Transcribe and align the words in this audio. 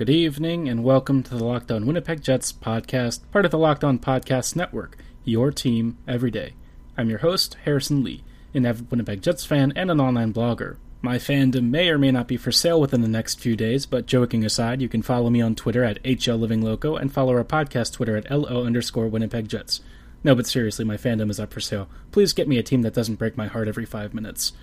Good 0.00 0.08
evening, 0.08 0.66
and 0.66 0.82
welcome 0.82 1.22
to 1.24 1.36
the 1.36 1.44
Locked 1.44 1.70
On 1.70 1.84
Winnipeg 1.84 2.22
Jets 2.22 2.54
podcast, 2.54 3.20
part 3.30 3.44
of 3.44 3.50
the 3.50 3.58
Locked 3.58 3.84
On 3.84 3.98
Podcast 3.98 4.56
Network, 4.56 4.96
your 5.24 5.52
team 5.52 5.98
every 6.08 6.30
day. 6.30 6.54
I'm 6.96 7.10
your 7.10 7.18
host, 7.18 7.58
Harrison 7.66 8.02
Lee, 8.02 8.24
an 8.54 8.64
avid 8.64 8.90
Winnipeg 8.90 9.20
Jets 9.20 9.44
fan 9.44 9.74
and 9.76 9.90
an 9.90 10.00
online 10.00 10.32
blogger. 10.32 10.78
My 11.02 11.18
fandom 11.18 11.68
may 11.68 11.90
or 11.90 11.98
may 11.98 12.10
not 12.10 12.28
be 12.28 12.38
for 12.38 12.50
sale 12.50 12.80
within 12.80 13.02
the 13.02 13.08
next 13.08 13.40
few 13.40 13.56
days, 13.56 13.84
but 13.84 14.06
joking 14.06 14.42
aside, 14.42 14.80
you 14.80 14.88
can 14.88 15.02
follow 15.02 15.28
me 15.28 15.42
on 15.42 15.54
Twitter 15.54 15.84
at 15.84 16.02
HLLivingLoco 16.02 16.98
and 16.98 17.12
follow 17.12 17.34
our 17.34 17.44
podcast 17.44 17.92
Twitter 17.92 18.16
at 18.16 18.30
LO 18.30 18.64
underscore 18.64 19.06
Winnipeg 19.06 19.48
Jets. 19.48 19.82
No, 20.24 20.34
but 20.34 20.46
seriously, 20.46 20.86
my 20.86 20.96
fandom 20.96 21.28
is 21.28 21.38
up 21.38 21.52
for 21.52 21.60
sale. 21.60 21.90
Please 22.10 22.32
get 22.32 22.48
me 22.48 22.56
a 22.56 22.62
team 22.62 22.80
that 22.82 22.94
doesn't 22.94 23.16
break 23.16 23.36
my 23.36 23.48
heart 23.48 23.68
every 23.68 23.84
five 23.84 24.14
minutes. 24.14 24.54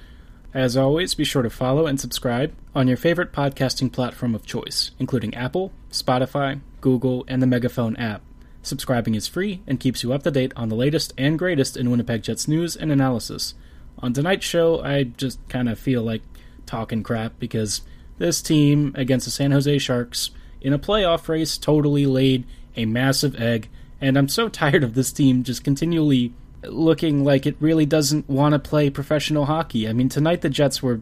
As 0.57 0.75
always, 0.75 1.13
be 1.13 1.23
sure 1.23 1.43
to 1.43 1.51
follow 1.51 1.85
and 1.85 1.99
subscribe 1.99 2.51
on 2.73 2.87
your 2.87 2.97
favorite 2.97 3.31
podcasting 3.31 3.91
platform 3.91 4.33
of 4.33 4.43
choice, 4.43 4.89
including 4.97 5.35
Apple, 5.35 5.71
Spotify, 5.91 6.61
Google, 6.81 7.23
and 7.27 7.43
the 7.43 7.45
Megaphone 7.45 7.95
app. 7.97 8.23
Subscribing 8.63 9.13
is 9.13 9.27
free 9.27 9.61
and 9.67 9.79
keeps 9.79 10.01
you 10.01 10.13
up 10.13 10.23
to 10.23 10.31
date 10.31 10.53
on 10.55 10.69
the 10.69 10.75
latest 10.75 11.13
and 11.15 11.37
greatest 11.37 11.77
in 11.77 11.91
Winnipeg 11.91 12.23
Jets 12.23 12.47
news 12.47 12.75
and 12.75 12.91
analysis. 12.91 13.53
On 13.99 14.13
tonight's 14.13 14.47
show, 14.47 14.81
I 14.81 15.03
just 15.03 15.37
kind 15.47 15.69
of 15.69 15.77
feel 15.77 16.01
like 16.01 16.23
talking 16.65 17.03
crap 17.03 17.37
because 17.37 17.81
this 18.17 18.41
team 18.41 18.93
against 18.95 19.25
the 19.27 19.31
San 19.31 19.51
Jose 19.51 19.77
Sharks 19.77 20.31
in 20.59 20.73
a 20.73 20.79
playoff 20.79 21.27
race 21.27 21.59
totally 21.59 22.07
laid 22.07 22.45
a 22.75 22.85
massive 22.85 23.39
egg, 23.39 23.69
and 24.01 24.17
I'm 24.17 24.27
so 24.27 24.49
tired 24.49 24.83
of 24.83 24.95
this 24.95 25.11
team 25.11 25.43
just 25.43 25.63
continually 25.63 26.33
looking 26.63 27.23
like 27.23 27.45
it 27.45 27.55
really 27.59 27.85
doesn't 27.85 28.29
want 28.29 28.53
to 28.53 28.59
play 28.59 28.89
professional 28.89 29.45
hockey. 29.45 29.87
I 29.87 29.93
mean, 29.93 30.09
tonight 30.09 30.41
the 30.41 30.49
Jets 30.49 30.81
were, 30.81 31.01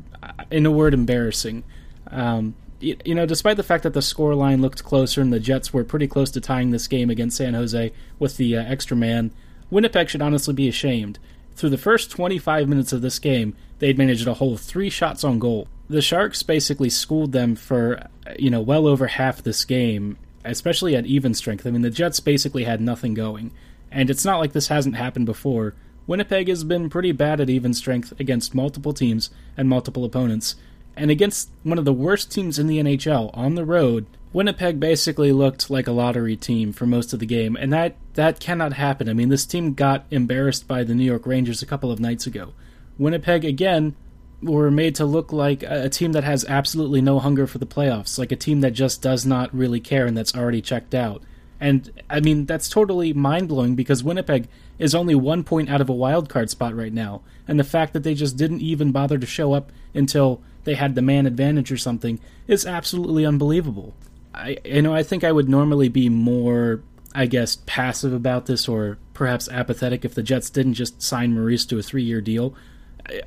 in 0.52 0.66
a 0.66 0.72
word, 0.72 0.94
embarrassing. 0.94 1.64
Um, 2.08 2.56
you, 2.80 2.98
you, 3.06 3.16
know, 3.16 3.26
despite 3.26 3.58
the 3.58 3.64
fact 3.64 3.84
that 3.84 3.94
the 3.94 4.02
score 4.02 4.36
line 4.36 4.62
looked 4.62 4.84
closer 4.84 5.22
and 5.22 5.32
the 5.32 5.40
Jets 5.40 5.74
were 5.74 5.84
pretty 5.84 6.08
close 6.08 6.30
to 6.32 6.42
tying 6.42 6.72
this 6.72 6.88
game 6.88 7.10
against 7.10 7.38
San 7.38 7.54
Jose 7.54 7.92
with 8.20 8.38
the 8.38 8.58
uh, 8.58 8.64
extra 8.64 8.98
man, 8.98 9.32
Winnipeg 9.70 10.10
should 10.10 10.22
honestly 10.22 10.54
be 10.54 10.68
ashamed. 10.68 11.20
Through 11.56 11.70
the 11.70 11.78
first 11.78 12.12
25 12.12 12.68
minutes 12.68 12.92
of 12.92 13.02
this 13.02 13.18
game, 13.18 13.56
they'd 13.80 13.98
managed 13.98 14.28
a 14.28 14.36
whole 14.36 14.58
three 14.58 14.90
shots 14.90 15.24
on 15.24 15.40
goal. 15.40 15.68
The 15.90 16.02
Sharks 16.02 16.44
basically 16.44 16.90
schooled 16.90 17.32
them 17.32 17.56
for, 17.56 18.08
you 18.38 18.50
know, 18.50 18.62
well 18.62 18.88
over 18.88 19.08
half 19.08 19.42
this 19.42 19.64
game, 19.64 20.18
especially 20.44 20.96
at 20.96 21.06
even 21.06 21.34
strength. 21.34 21.66
I 21.66 21.72
mean, 21.72 21.82
the 21.82 21.90
Jets 21.90 22.20
basically 22.20 22.66
had 22.66 22.82
nothing 22.82 23.14
going. 23.14 23.52
And 23.96 24.10
it's 24.10 24.26
not 24.26 24.40
like 24.40 24.52
this 24.52 24.68
hasn't 24.68 24.98
happened 24.98 25.26
before. 25.26 25.74
Winnipeg 26.06 26.50
has 26.50 26.66
been 26.66 26.90
pretty 26.90 27.14
bad 27.14 27.40
at 27.40 27.50
even 27.50 27.74
strength 27.74 28.14
against 28.20 28.54
multiple 28.54 28.94
teams 28.94 29.30
and 29.56 29.70
multiple 29.70 30.04
opponents. 30.04 30.56
And 30.98 31.10
against 31.10 31.50
one 31.64 31.80
of 31.80 31.86
the 31.86 31.94
worst 31.94 32.30
teams 32.30 32.60
in 32.60 32.68
the 32.68 32.78
NHL 32.78 33.32
on 33.34 33.56
the 33.56 33.64
road, 33.64 34.06
Winnipeg 34.34 34.82
basically 34.82 35.32
looked 35.32 35.70
like 35.70 35.88
a 35.88 35.94
lottery 35.94 36.36
team 36.36 36.74
for 36.74 36.86
most 36.86 37.14
of 37.14 37.20
the 37.20 37.26
game, 37.26 37.56
and 37.56 37.72
that 37.72 37.96
that 38.16 38.42
cannot 38.42 38.74
happen. 38.74 39.08
I 39.08 39.14
mean, 39.14 39.30
this 39.30 39.46
team 39.46 39.74
got 39.74 40.06
embarrassed 40.12 40.68
by 40.68 40.84
the 40.84 40.94
New 40.94 41.06
York 41.06 41.26
Rangers 41.26 41.62
a 41.62 41.66
couple 41.66 41.90
of 41.90 42.02
nights 42.02 42.28
ago. 42.28 42.54
Winnipeg 42.98 43.46
again 43.46 43.96
were 44.42 44.70
made 44.70 44.96
to 44.96 45.06
look 45.06 45.32
like 45.32 45.64
a 45.64 45.88
team 45.88 46.12
that 46.12 46.26
has 46.26 46.44
absolutely 46.46 47.00
no 47.00 47.20
hunger 47.20 47.48
for 47.48 47.60
the 47.60 47.66
playoffs, 47.66 48.20
like 48.20 48.34
a 48.34 48.36
team 48.36 48.60
that 48.60 48.72
just 48.72 49.02
does 49.02 49.26
not 49.26 49.56
really 49.56 49.80
care 49.80 50.06
and 50.06 50.18
that's 50.18 50.36
already 50.36 50.62
checked 50.62 50.94
out. 50.94 51.24
And 51.60 51.92
I 52.10 52.20
mean, 52.20 52.46
that's 52.46 52.70
totally 52.70 53.14
mind 53.14 53.48
blowing 53.48 53.76
because 53.76 54.04
Winnipeg 54.04 54.48
is 54.78 54.94
only 54.94 55.16
one 55.16 55.44
point 55.44 55.70
out 55.70 55.82
of 55.82 55.90
a 55.90 55.94
wild 55.94 56.30
card 56.30 56.50
spot 56.50 56.76
right 56.76 56.94
now. 56.94 57.22
And 57.48 57.60
the 57.60 57.64
fact 57.64 57.94
that 57.94 58.04
they 58.04 58.14
just 58.14 58.38
didn't 58.38 58.62
even 58.62 58.92
bother 58.92 59.18
to 59.18 59.26
show 59.26 59.54
up 59.54 59.72
until 59.94 60.42
they 60.66 60.76
had 60.76 60.96
the 60.96 61.02
man 61.02 61.26
advantage 61.26 61.72
or 61.72 61.78
something 61.78 62.20
is 62.48 62.66
absolutely 62.66 63.26
unbelievable. 63.26 63.94
I 64.34 64.58
you 64.66 64.82
know, 64.82 64.94
I 64.94 65.04
think 65.04 65.24
I 65.24 65.32
would 65.32 65.48
normally 65.48 65.90
be 65.90 66.10
more 66.10 66.82
I 67.14 67.28
guess 67.28 67.60
passive 67.66 68.12
about 68.12 68.46
this 68.46 68.68
or 68.68 68.98
perhaps 69.14 69.48
apathetic 69.48 70.04
if 70.04 70.14
the 70.14 70.24
Jets 70.24 70.50
didn't 70.50 70.74
just 70.74 71.02
sign 71.02 71.34
Maurice 71.34 71.66
to 71.68 71.78
a 71.78 71.82
3-year 71.82 72.20
deal 72.20 72.54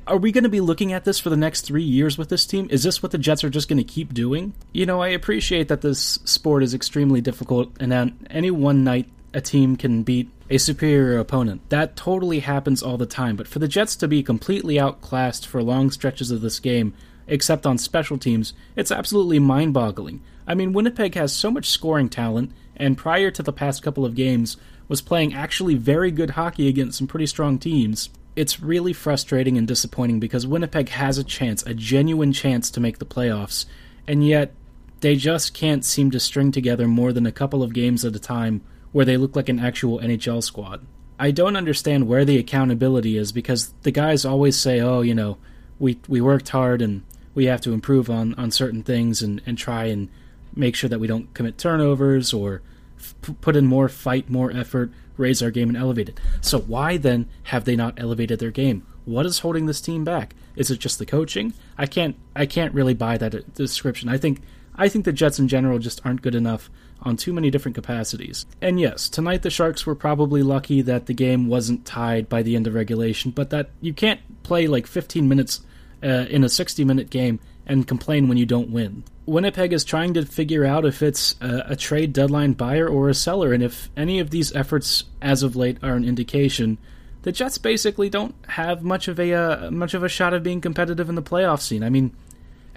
are 0.07 0.17
we 0.17 0.31
going 0.31 0.43
to 0.43 0.49
be 0.49 0.61
looking 0.61 0.93
at 0.93 1.05
this 1.05 1.19
for 1.19 1.29
the 1.29 1.37
next 1.37 1.61
three 1.61 1.83
years 1.83 2.17
with 2.17 2.29
this 2.29 2.45
team? 2.45 2.67
Is 2.69 2.83
this 2.83 3.01
what 3.01 3.11
the 3.11 3.17
Jets 3.17 3.43
are 3.43 3.49
just 3.49 3.69
going 3.69 3.77
to 3.77 3.83
keep 3.83 4.13
doing? 4.13 4.53
You 4.73 4.85
know, 4.85 5.01
I 5.01 5.09
appreciate 5.09 5.67
that 5.69 5.81
this 5.81 6.19
sport 6.25 6.63
is 6.63 6.73
extremely 6.73 7.21
difficult, 7.21 7.71
and 7.79 7.91
that 7.91 8.11
any 8.29 8.51
one 8.51 8.83
night 8.83 9.09
a 9.33 9.41
team 9.41 9.75
can 9.75 10.03
beat 10.03 10.29
a 10.49 10.57
superior 10.57 11.19
opponent. 11.19 11.61
That 11.69 11.95
totally 11.95 12.39
happens 12.39 12.81
all 12.81 12.97
the 12.97 13.05
time, 13.05 13.35
but 13.35 13.47
for 13.47 13.59
the 13.59 13.67
Jets 13.67 13.95
to 13.97 14.07
be 14.07 14.23
completely 14.23 14.79
outclassed 14.79 15.45
for 15.45 15.61
long 15.61 15.91
stretches 15.91 16.31
of 16.31 16.41
this 16.41 16.59
game, 16.59 16.93
except 17.27 17.65
on 17.65 17.77
special 17.77 18.17
teams, 18.17 18.53
it's 18.75 18.91
absolutely 18.91 19.39
mind 19.39 19.73
boggling. 19.73 20.21
I 20.47 20.55
mean, 20.55 20.73
Winnipeg 20.73 21.13
has 21.15 21.31
so 21.31 21.51
much 21.51 21.69
scoring 21.69 22.09
talent, 22.09 22.51
and 22.75 22.97
prior 22.97 23.29
to 23.31 23.43
the 23.43 23.53
past 23.53 23.83
couple 23.83 24.03
of 24.03 24.15
games, 24.15 24.57
was 24.87 25.01
playing 25.01 25.35
actually 25.35 25.75
very 25.75 26.09
good 26.09 26.31
hockey 26.31 26.67
against 26.67 26.97
some 26.97 27.05
pretty 27.05 27.27
strong 27.27 27.59
teams 27.59 28.09
it's 28.39 28.61
really 28.61 28.93
frustrating 28.93 29.57
and 29.57 29.67
disappointing 29.67 30.21
because 30.21 30.47
Winnipeg 30.47 30.87
has 30.87 31.17
a 31.17 31.25
chance, 31.25 31.61
a 31.63 31.73
genuine 31.73 32.31
chance 32.31 32.71
to 32.71 32.79
make 32.79 32.97
the 32.97 33.05
playoffs, 33.05 33.65
and 34.07 34.25
yet 34.25 34.53
they 35.01 35.17
just 35.17 35.53
can't 35.53 35.83
seem 35.83 36.09
to 36.11 36.21
string 36.21 36.49
together 36.53 36.87
more 36.87 37.11
than 37.11 37.25
a 37.25 37.33
couple 37.33 37.61
of 37.61 37.73
games 37.73 38.05
at 38.05 38.15
a 38.15 38.19
time 38.19 38.61
where 38.93 39.03
they 39.03 39.17
look 39.17 39.35
like 39.35 39.49
an 39.49 39.59
actual 39.59 39.99
NHL 39.99 40.41
squad. 40.41 40.85
I 41.19 41.31
don't 41.31 41.57
understand 41.57 42.07
where 42.07 42.23
the 42.23 42.37
accountability 42.37 43.17
is 43.17 43.33
because 43.33 43.73
the 43.81 43.91
guys 43.91 44.23
always 44.23 44.55
say, 44.55 44.79
"Oh, 44.79 45.01
you 45.01 45.13
know, 45.13 45.37
we 45.77 45.99
we 46.07 46.21
worked 46.21 46.47
hard 46.47 46.81
and 46.81 47.03
we 47.35 47.45
have 47.45 47.59
to 47.61 47.73
improve 47.73 48.09
on 48.09 48.35
on 48.35 48.51
certain 48.51 48.83
things 48.83 49.21
and 49.21 49.41
and 49.45 49.57
try 49.57 49.85
and 49.85 50.07
make 50.55 50.77
sure 50.77 50.89
that 50.89 51.01
we 51.01 51.07
don't 51.07 51.33
commit 51.33 51.57
turnovers 51.57 52.31
or 52.31 52.61
f- 52.97 53.15
put 53.41 53.57
in 53.57 53.65
more 53.65 53.89
fight, 53.89 54.29
more 54.29 54.49
effort, 54.49 54.93
raise 55.19 55.43
our 55.43 55.51
game 55.51 55.69
and 55.69 55.77
elevate 55.77 56.09
it. 56.09 56.19
So 56.41 56.59
why 56.59 56.97
then 56.97 57.27
have 57.43 57.65
they 57.65 57.75
not 57.75 57.99
elevated 57.99 58.39
their 58.39 58.51
game? 58.51 58.85
What 59.05 59.25
is 59.25 59.39
holding 59.39 59.65
this 59.65 59.81
team 59.81 60.03
back? 60.03 60.35
Is 60.55 60.71
it 60.71 60.79
just 60.79 60.99
the 60.99 61.05
coaching? 61.05 61.53
I 61.77 61.85
can't 61.85 62.15
I 62.35 62.45
can't 62.45 62.73
really 62.73 62.93
buy 62.93 63.17
that 63.17 63.53
description. 63.53 64.09
I 64.09 64.17
think 64.17 64.41
I 64.75 64.87
think 64.87 65.05
the 65.05 65.11
Jets 65.11 65.39
in 65.39 65.47
general 65.47 65.79
just 65.79 66.05
aren't 66.05 66.21
good 66.21 66.35
enough 66.35 66.69
on 67.01 67.17
too 67.17 67.33
many 67.33 67.49
different 67.49 67.75
capacities. 67.75 68.45
And 68.61 68.79
yes, 68.79 69.09
tonight 69.09 69.41
the 69.41 69.49
Sharks 69.49 69.85
were 69.85 69.95
probably 69.95 70.43
lucky 70.43 70.81
that 70.81 71.05
the 71.05 71.13
game 71.13 71.47
wasn't 71.47 71.85
tied 71.85 72.29
by 72.29 72.43
the 72.43 72.55
end 72.55 72.67
of 72.67 72.73
regulation, 72.73 73.31
but 73.31 73.49
that 73.51 73.69
you 73.81 73.93
can't 73.93 74.19
play 74.43 74.67
like 74.67 74.87
15 74.87 75.27
minutes 75.27 75.61
uh, 76.03 76.25
in 76.29 76.43
a 76.43 76.49
60 76.49 76.83
minute 76.85 77.09
game 77.09 77.39
and 77.69 77.87
complain 77.87 78.27
when 78.27 78.37
you 78.37 78.45
don't 78.45 78.71
win. 78.71 79.03
Winnipeg 79.27 79.71
is 79.71 79.85
trying 79.85 80.15
to 80.15 80.25
figure 80.25 80.65
out 80.65 80.85
if 80.85 81.03
it's 81.03 81.35
a, 81.39 81.67
a, 81.67 81.75
trade 81.75 82.11
deadline 82.11 82.53
buyer 82.53 82.87
or 82.87 83.09
a 83.09 83.13
seller, 83.13 83.53
and 83.53 83.61
if 83.61 83.89
any 83.95 84.19
of 84.19 84.31
these 84.31 84.53
efforts 84.55 85.03
as 85.21 85.43
of 85.43 85.55
late 85.55 85.77
are 85.83 85.93
an 85.93 86.03
indication, 86.03 86.79
the 87.21 87.31
Jets 87.31 87.59
basically 87.59 88.09
don't 88.09 88.33
have 88.47 88.81
much 88.81 89.07
of 89.07 89.19
a 89.19 89.33
uh, 89.33 89.71
much 89.71 89.93
of 89.93 90.03
a 90.03 90.09
shot 90.09 90.33
of 90.33 90.41
being 90.41 90.61
competitive 90.61 91.09
in 91.09 91.15
the 91.15 91.21
playoff 91.21 91.61
scene. 91.61 91.83
I 91.83 91.89
mean, 91.89 92.11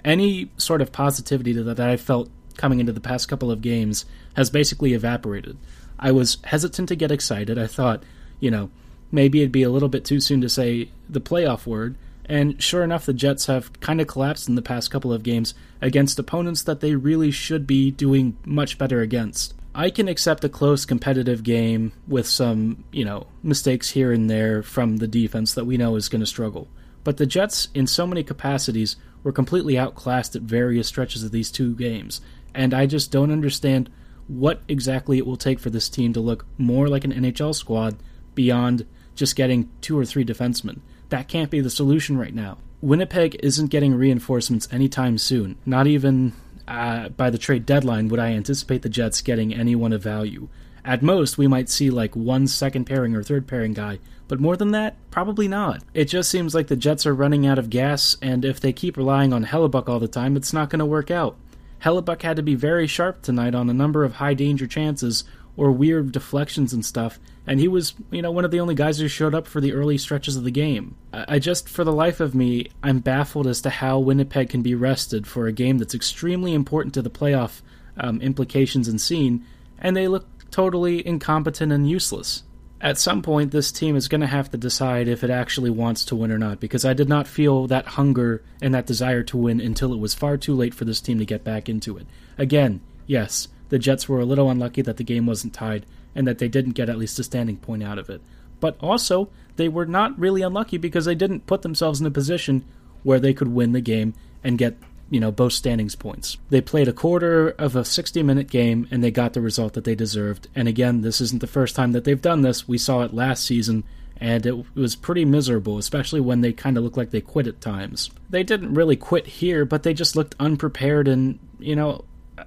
any 0.05 0.51
sort 0.57 0.81
of 0.81 0.91
positivity 0.91 1.53
that, 1.53 1.63
that 1.63 1.89
I 1.89 1.97
felt 1.97 2.29
coming 2.55 2.79
into 2.79 2.91
the 2.91 3.01
past 3.01 3.27
couple 3.27 3.49
of 3.49 3.61
games 3.61 4.05
has 4.35 4.51
basically 4.51 4.93
evaporated. 4.93 5.57
I 5.97 6.11
was 6.11 6.37
hesitant 6.43 6.89
to 6.89 6.95
get 6.95 7.11
excited. 7.11 7.57
I 7.57 7.65
thought, 7.65 8.03
you 8.39 8.51
know, 8.51 8.69
maybe 9.11 9.39
it'd 9.39 9.51
be 9.51 9.63
a 9.63 9.71
little 9.71 9.89
bit 9.89 10.05
too 10.05 10.19
soon 10.19 10.41
to 10.41 10.49
say 10.49 10.91
the 11.09 11.21
playoff 11.21 11.65
word 11.65 11.95
and 12.25 12.61
sure 12.61 12.83
enough, 12.83 13.05
the 13.05 13.13
Jets 13.13 13.47
have 13.47 13.79
kind 13.81 13.99
of 13.99 14.07
collapsed 14.07 14.47
in 14.47 14.55
the 14.55 14.61
past 14.61 14.91
couple 14.91 15.11
of 15.11 15.23
games 15.23 15.53
against 15.81 16.19
opponents 16.19 16.63
that 16.63 16.79
they 16.79 16.95
really 16.95 17.31
should 17.31 17.67
be 17.67 17.91
doing 17.91 18.37
much 18.45 18.77
better 18.77 19.01
against. 19.01 19.53
I 19.75 19.89
can 19.89 20.07
accept 20.07 20.43
a 20.43 20.49
close 20.49 20.85
competitive 20.85 21.43
game 21.43 21.93
with 22.07 22.27
some, 22.27 22.83
you 22.91 23.03
know, 23.03 23.27
mistakes 23.41 23.89
here 23.89 24.11
and 24.11 24.29
there 24.29 24.61
from 24.61 24.97
the 24.97 25.07
defense 25.07 25.53
that 25.55 25.65
we 25.65 25.77
know 25.77 25.95
is 25.95 26.09
going 26.09 26.19
to 26.19 26.27
struggle. 26.27 26.67
But 27.03 27.17
the 27.17 27.25
Jets, 27.25 27.69
in 27.73 27.87
so 27.87 28.05
many 28.05 28.23
capacities, 28.23 28.95
were 29.23 29.31
completely 29.31 29.77
outclassed 29.77 30.35
at 30.35 30.43
various 30.43 30.87
stretches 30.87 31.23
of 31.23 31.31
these 31.31 31.51
two 31.51 31.75
games, 31.75 32.21
and 32.53 32.73
I 32.73 32.85
just 32.85 33.11
don't 33.11 33.31
understand 33.31 33.89
what 34.27 34.61
exactly 34.67 35.17
it 35.17 35.25
will 35.25 35.37
take 35.37 35.59
for 35.59 35.69
this 35.69 35.89
team 35.89 36.13
to 36.13 36.21
look 36.21 36.45
more 36.57 36.87
like 36.87 37.03
an 37.03 37.11
NHL 37.11 37.55
squad 37.55 37.97
beyond 38.35 38.85
just 39.15 39.35
getting 39.35 39.69
two 39.81 39.97
or 39.97 40.05
three 40.05 40.23
defensemen. 40.23 40.79
That 41.13 41.27
can't 41.27 41.51
be 41.51 41.61
the 41.61 41.69
solution 41.69 42.17
right 42.17 42.33
now. 42.33 42.57
Winnipeg 42.81 43.35
isn't 43.43 43.67
getting 43.67 43.93
reinforcements 43.93 44.67
anytime 44.71 45.19
soon. 45.19 45.57
Not 45.63 45.85
even 45.85 46.33
uh, 46.67 47.09
by 47.09 47.29
the 47.29 47.37
trade 47.37 47.67
deadline 47.67 48.07
would 48.07 48.19
I 48.19 48.31
anticipate 48.31 48.81
the 48.81 48.89
Jets 48.89 49.21
getting 49.21 49.53
anyone 49.53 49.93
of 49.93 50.01
value. 50.01 50.47
At 50.83 51.03
most, 51.03 51.37
we 51.37 51.47
might 51.47 51.69
see 51.69 51.91
like 51.91 52.15
one 52.15 52.47
second 52.47 52.85
pairing 52.85 53.15
or 53.15 53.21
third 53.21 53.47
pairing 53.47 53.73
guy, 53.73 53.99
but 54.27 54.39
more 54.39 54.57
than 54.57 54.71
that, 54.71 54.95
probably 55.11 55.47
not. 55.47 55.83
It 55.93 56.05
just 56.05 56.31
seems 56.31 56.55
like 56.55 56.65
the 56.65 56.75
Jets 56.75 57.05
are 57.05 57.13
running 57.13 57.45
out 57.45 57.59
of 57.59 57.69
gas, 57.69 58.17
and 58.19 58.43
if 58.43 58.59
they 58.59 58.73
keep 58.73 58.97
relying 58.97 59.33
on 59.33 59.45
Hellebuyck 59.45 59.87
all 59.87 59.99
the 59.99 60.07
time, 60.07 60.35
it's 60.35 60.51
not 60.51 60.71
going 60.71 60.79
to 60.79 60.85
work 60.85 61.11
out. 61.11 61.37
Hellebuyck 61.83 62.23
had 62.23 62.37
to 62.37 62.41
be 62.41 62.55
very 62.55 62.87
sharp 62.87 63.21
tonight 63.21 63.53
on 63.53 63.69
a 63.69 63.73
number 63.73 64.03
of 64.03 64.13
high 64.13 64.33
danger 64.33 64.65
chances 64.65 65.25
or 65.55 65.71
weird 65.71 66.11
deflections 66.11 66.73
and 66.73 66.83
stuff, 66.83 67.19
and 67.45 67.59
he 67.59 67.67
was, 67.67 67.93
you 68.11 68.21
know, 68.21 68.31
one 68.31 68.45
of 68.45 68.51
the 68.51 68.59
only 68.59 68.75
guys 68.75 68.99
who 68.99 69.07
showed 69.07 69.35
up 69.35 69.47
for 69.47 69.59
the 69.59 69.73
early 69.73 69.97
stretches 69.97 70.35
of 70.35 70.43
the 70.43 70.51
game. 70.51 70.95
I 71.11 71.39
just, 71.39 71.67
for 71.67 71.83
the 71.83 71.91
life 71.91 72.19
of 72.19 72.33
me, 72.33 72.69
I'm 72.81 72.99
baffled 72.99 73.47
as 73.47 73.61
to 73.61 73.69
how 73.69 73.99
Winnipeg 73.99 74.49
can 74.49 74.61
be 74.61 74.75
rested 74.75 75.27
for 75.27 75.47
a 75.47 75.51
game 75.51 75.77
that's 75.77 75.95
extremely 75.95 76.53
important 76.53 76.93
to 76.93 77.01
the 77.01 77.09
playoff 77.09 77.61
um, 77.97 78.21
implications 78.21 78.87
and 78.87 78.99
scene 78.99 79.45
and 79.83 79.95
they 79.95 80.07
look 80.07 80.25
totally 80.49 81.05
incompetent 81.05 81.71
and 81.71 81.87
useless. 81.87 82.43
At 82.79 82.97
some 82.97 83.21
point, 83.21 83.51
this 83.51 83.71
team 83.71 83.95
is 83.95 84.07
going 84.07 84.21
to 84.21 84.27
have 84.27 84.49
to 84.51 84.57
decide 84.57 85.07
if 85.07 85.23
it 85.23 85.29
actually 85.29 85.69
wants 85.69 86.03
to 86.05 86.15
win 86.15 86.31
or 86.31 86.37
not, 86.37 86.59
because 86.59 86.83
I 86.83 86.93
did 86.93 87.07
not 87.07 87.27
feel 87.27 87.67
that 87.67 87.85
hunger 87.85 88.43
and 88.61 88.73
that 88.73 88.85
desire 88.85 89.23
to 89.23 89.37
win 89.37 89.61
until 89.61 89.93
it 89.93 89.99
was 89.99 90.13
far 90.13 90.37
too 90.37 90.53
late 90.53 90.73
for 90.73 90.83
this 90.83 90.99
team 90.99 91.19
to 91.19 91.25
get 91.25 91.43
back 91.43 91.69
into 91.69 91.97
it. 91.97 92.07
Again, 92.37 92.81
yes, 93.05 93.47
the 93.69 93.79
Jets 93.79 94.09
were 94.09 94.19
a 94.19 94.25
little 94.25 94.49
unlucky 94.49 94.81
that 94.81 94.97
the 94.97 95.03
game 95.03 95.25
wasn't 95.25 95.53
tied 95.53 95.85
and 96.15 96.27
that 96.27 96.39
they 96.39 96.47
didn't 96.47 96.73
get 96.73 96.89
at 96.89 96.97
least 96.97 97.19
a 97.19 97.23
standing 97.23 97.57
point 97.57 97.83
out 97.83 97.97
of 97.97 98.09
it. 98.09 98.21
But 98.59 98.77
also, 98.79 99.29
they 99.55 99.67
were 99.67 99.85
not 99.85 100.17
really 100.17 100.41
unlucky 100.41 100.77
because 100.77 101.05
they 101.05 101.15
didn't 101.15 101.47
put 101.47 101.61
themselves 101.61 101.99
in 101.99 102.07
a 102.07 102.11
position 102.11 102.63
where 103.03 103.19
they 103.19 103.33
could 103.33 103.49
win 103.49 103.73
the 103.73 103.81
game 103.81 104.13
and 104.43 104.57
get 104.57 104.77
you 105.09 105.19
know 105.19 105.31
both 105.31 105.53
standings 105.53 105.95
points. 105.95 106.37
They 106.49 106.61
played 106.61 106.87
a 106.87 106.93
quarter 106.93 107.49
of 107.49 107.75
a 107.75 107.85
60 107.85 108.23
minute 108.23 108.49
game 108.49 108.87
and 108.89 109.03
they 109.03 109.11
got 109.11 109.33
the 109.33 109.41
result 109.41 109.73
that 109.73 109.83
they 109.83 109.95
deserved. 109.95 110.47
And 110.55 110.67
again, 110.67 111.01
this 111.01 111.21
isn't 111.21 111.41
the 111.41 111.47
first 111.47 111.75
time 111.75 111.91
that 111.91 112.03
they've 112.03 112.21
done 112.21 112.41
this. 112.41 112.67
We 112.67 112.77
saw 112.77 113.01
it 113.01 113.13
last 113.13 113.45
season 113.45 113.83
and 114.17 114.45
it 114.45 114.75
was 114.75 114.95
pretty 114.95 115.25
miserable, 115.25 115.77
especially 115.77 116.21
when 116.21 116.41
they 116.41 116.53
kind 116.53 116.77
of 116.77 116.83
looked 116.83 116.97
like 116.97 117.11
they 117.11 117.21
quit 117.21 117.47
at 117.47 117.61
times. 117.61 118.09
They 118.29 118.43
didn't 118.43 118.73
really 118.73 118.95
quit 118.95 119.27
here, 119.27 119.65
but 119.65 119.83
they 119.83 119.93
just 119.93 120.15
looked 120.15 120.35
unprepared 120.39 121.07
and, 121.07 121.39
you 121.59 121.75
know, 121.75 122.05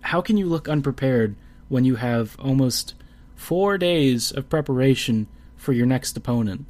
how 0.00 0.20
can 0.20 0.36
you 0.36 0.46
look 0.46 0.68
unprepared 0.68 1.36
when 1.68 1.84
you 1.84 1.96
have 1.96 2.36
almost 2.38 2.94
4 3.36 3.78
days 3.78 4.30
of 4.30 4.48
preparation 4.48 5.26
for 5.56 5.72
your 5.72 5.86
next 5.86 6.16
opponent? 6.16 6.66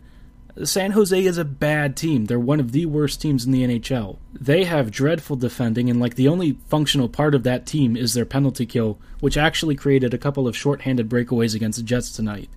San 0.62 0.93
Jose 0.93 1.25
is 1.25 1.37
a 1.37 1.44
bad 1.44 1.96
team. 1.96 2.26
They're 2.26 2.38
one 2.38 2.61
of 2.61 2.70
the 2.70 2.87
worst 2.87 3.20
teams 3.20 3.44
in 3.44 3.50
the 3.50 3.64
NHL. 3.64 4.19
They 4.32 4.62
have 4.62 4.93
dreadful 4.93 5.35
defending, 5.35 5.91
and 5.91 5.99
like 5.99 6.14
the 6.14 6.29
only 6.29 6.58
functional 6.69 7.08
part 7.08 7.35
of 7.35 7.43
that 7.43 7.67
team 7.67 7.96
is 7.96 8.14
their 8.14 8.25
penalty 8.25 8.64
kill, 8.64 9.00
which 9.19 9.37
actually 9.37 9.75
created 9.75 10.14
a 10.14 10.19
couple 10.19 10.46
of 10.46 10.56
shorthanded 10.56 11.08
breakaways 11.08 11.56
against 11.56 11.79
the 11.79 11.85
Jets 11.85 12.12
tonight. 12.12 12.49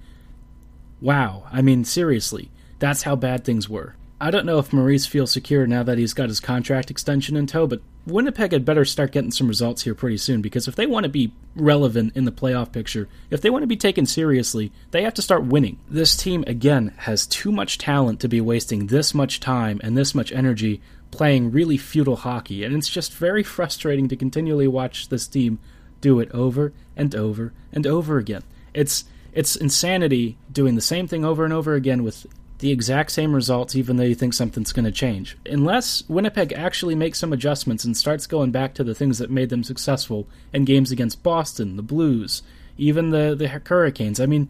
Wow, 1.02 1.48
I 1.52 1.64
mean, 1.64 1.86
seriously, 1.86 2.52
that's 2.78 3.02
how 3.02 3.16
bad 3.16 3.44
things 3.44 3.68
were. 3.68 3.96
I 4.22 4.30
don't 4.30 4.46
know 4.46 4.60
if 4.60 4.72
Maurice 4.72 5.08
feels 5.08 5.32
secure 5.32 5.66
now 5.66 5.82
that 5.82 5.98
he's 5.98 6.14
got 6.14 6.30
his 6.30 6.40
contract 6.40 6.92
extension 6.92 7.36
in 7.36 7.48
tow, 7.48 7.66
but 7.66 7.82
Winnipeg 8.08 8.54
had 8.54 8.64
better 8.64 8.86
start 8.86 9.12
getting 9.12 9.32
some 9.32 9.50
results 9.50 9.84
here 9.84 9.94
pretty 9.94 10.16
soon 10.16 10.42
because 10.42 10.66
if 10.66 10.78
they 10.78 10.86
want 10.86 11.04
to 11.04 11.10
be 11.10 11.34
relevant 11.56 12.16
in 12.16 12.24
the 12.24 12.32
playoff 12.32 12.72
picture, 12.72 13.10
if 13.30 13.42
they 13.42 13.50
want 13.50 13.64
to 13.64 13.68
be 13.68 13.76
taken 13.76 14.06
seriously, 14.06 14.72
they 14.92 15.04
have 15.04 15.14
to 15.16 15.22
start 15.22 15.44
winning. 15.44 15.78
This 15.90 16.16
team, 16.16 16.46
again, 16.48 16.94
has 17.00 17.28
too 17.28 17.52
much 17.52 17.78
talent 17.78 18.22
to 18.22 18.30
be 18.30 18.40
wasting 18.40 18.88
this 18.88 19.14
much 19.14 19.42
time 19.42 19.82
and 19.84 19.98
this 19.98 20.16
much 20.16 20.32
energy 20.32 20.82
playing 21.12 21.52
really 21.52 21.78
futile 21.78 22.16
hockey, 22.16 22.64
and 22.64 22.74
it's 22.74 22.90
just 22.90 23.14
very 23.14 23.44
frustrating 23.44 24.08
to 24.08 24.16
continually 24.16 24.70
watch 24.70 25.10
this 25.10 25.28
team 25.28 25.60
do 26.00 26.22
it 26.22 26.32
over 26.32 26.72
and 26.96 27.14
over 27.14 27.52
and 27.74 27.86
over 27.86 28.18
again. 28.18 28.44
It's 28.74 29.04
it's 29.34 29.58
insanity 29.58 30.38
doing 30.50 30.76
the 30.76 30.82
same 30.82 31.08
thing 31.08 31.26
over 31.26 31.44
and 31.44 31.54
over 31.54 31.76
again 31.76 32.04
with 32.04 32.26
the 32.60 32.72
exact 32.72 33.12
same 33.12 33.36
results 33.36 33.76
even 33.76 33.98
though 33.98 34.04
you 34.04 34.16
think 34.16 34.34
something's 34.34 34.74
going 34.74 34.86
to 34.86 34.92
change. 34.92 35.38
Unless 35.46 36.04
Winnipeg 36.08 36.54
actually 36.54 36.96
makes 36.96 37.20
some 37.20 37.34
adjustments 37.34 37.84
and 37.84 37.96
starts 37.96 38.26
going 38.26 38.52
back 38.52 38.74
to 38.76 38.84
the 38.84 38.96
things 38.96 39.20
that 39.20 39.30
made 39.30 39.50
them 39.50 39.64
successful 39.64 40.28
in 40.52 40.66
games 40.66 40.92
against 40.92 41.24
Boston, 41.24 41.76
the 41.76 41.84
Blues, 41.84 42.42
even 42.78 43.12
the, 43.12 43.36
the 43.36 43.48
Hurricanes. 43.48 44.20
I 44.20 44.26
mean, 44.26 44.50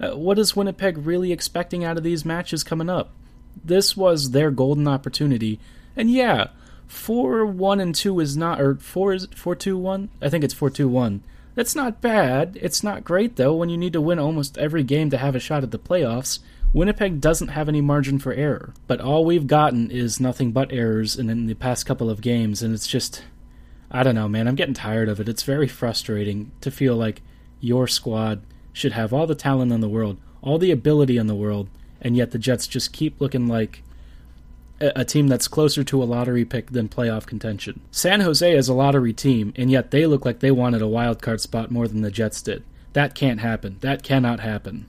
uh, 0.00 0.16
what 0.16 0.38
is 0.38 0.54
Winnipeg 0.54 0.98
really 0.98 1.32
expecting 1.32 1.84
out 1.84 1.96
of 1.96 2.04
these 2.04 2.24
matches 2.24 2.62
coming 2.62 2.88
up? 2.88 3.10
This 3.64 3.96
was 3.96 4.30
their 4.30 4.50
golden 4.52 4.86
opportunity. 4.86 5.58
And 5.96 6.10
yeah, 6.10 6.48
4 6.86 7.44
1 7.44 7.80
and 7.80 7.94
2 7.94 8.20
is 8.20 8.36
not, 8.36 8.60
or 8.60 8.76
4 8.76 9.12
is 9.12 9.28
4 9.34 9.56
2 9.56 9.76
1? 9.76 10.08
I 10.22 10.28
think 10.28 10.44
it's 10.44 10.54
4 10.54 10.70
2 10.70 10.88
1. 10.88 11.22
That's 11.56 11.74
not 11.74 12.00
bad. 12.00 12.56
It's 12.62 12.84
not 12.84 13.02
great, 13.02 13.34
though, 13.34 13.52
when 13.52 13.68
you 13.68 13.76
need 13.76 13.92
to 13.94 14.00
win 14.00 14.20
almost 14.20 14.56
every 14.58 14.84
game 14.84 15.10
to 15.10 15.18
have 15.18 15.34
a 15.34 15.40
shot 15.40 15.64
at 15.64 15.72
the 15.72 15.78
playoffs. 15.78 16.38
Winnipeg 16.72 17.20
doesn't 17.20 17.48
have 17.48 17.68
any 17.68 17.80
margin 17.80 18.18
for 18.18 18.32
error, 18.32 18.74
but 18.86 19.00
all 19.00 19.24
we've 19.24 19.46
gotten 19.46 19.90
is 19.90 20.20
nothing 20.20 20.52
but 20.52 20.70
errors 20.70 21.16
in, 21.16 21.30
in 21.30 21.46
the 21.46 21.54
past 21.54 21.86
couple 21.86 22.10
of 22.10 22.20
games, 22.20 22.62
and 22.62 22.74
it's 22.74 22.86
just. 22.86 23.24
I 23.90 24.02
don't 24.02 24.14
know, 24.14 24.28
man. 24.28 24.46
I'm 24.46 24.54
getting 24.54 24.74
tired 24.74 25.08
of 25.08 25.18
it. 25.18 25.30
It's 25.30 25.44
very 25.44 25.66
frustrating 25.66 26.52
to 26.60 26.70
feel 26.70 26.94
like 26.94 27.22
your 27.58 27.88
squad 27.88 28.42
should 28.70 28.92
have 28.92 29.14
all 29.14 29.26
the 29.26 29.34
talent 29.34 29.72
in 29.72 29.80
the 29.80 29.88
world, 29.88 30.20
all 30.42 30.58
the 30.58 30.70
ability 30.70 31.16
in 31.16 31.26
the 31.26 31.34
world, 31.34 31.70
and 32.00 32.14
yet 32.14 32.32
the 32.32 32.38
Jets 32.38 32.66
just 32.66 32.92
keep 32.92 33.18
looking 33.18 33.46
like 33.46 33.82
a, 34.78 34.92
a 34.96 35.04
team 35.06 35.26
that's 35.28 35.48
closer 35.48 35.82
to 35.84 36.02
a 36.02 36.04
lottery 36.04 36.44
pick 36.44 36.72
than 36.72 36.90
playoff 36.90 37.24
contention. 37.24 37.80
San 37.90 38.20
Jose 38.20 38.56
is 38.56 38.68
a 38.68 38.74
lottery 38.74 39.14
team, 39.14 39.54
and 39.56 39.70
yet 39.70 39.90
they 39.90 40.04
look 40.04 40.26
like 40.26 40.40
they 40.40 40.50
wanted 40.50 40.82
a 40.82 40.86
wild 40.86 41.22
card 41.22 41.40
spot 41.40 41.70
more 41.70 41.88
than 41.88 42.02
the 42.02 42.10
Jets 42.10 42.42
did. 42.42 42.62
That 42.92 43.14
can't 43.14 43.40
happen. 43.40 43.78
That 43.80 44.02
cannot 44.02 44.40
happen. 44.40 44.86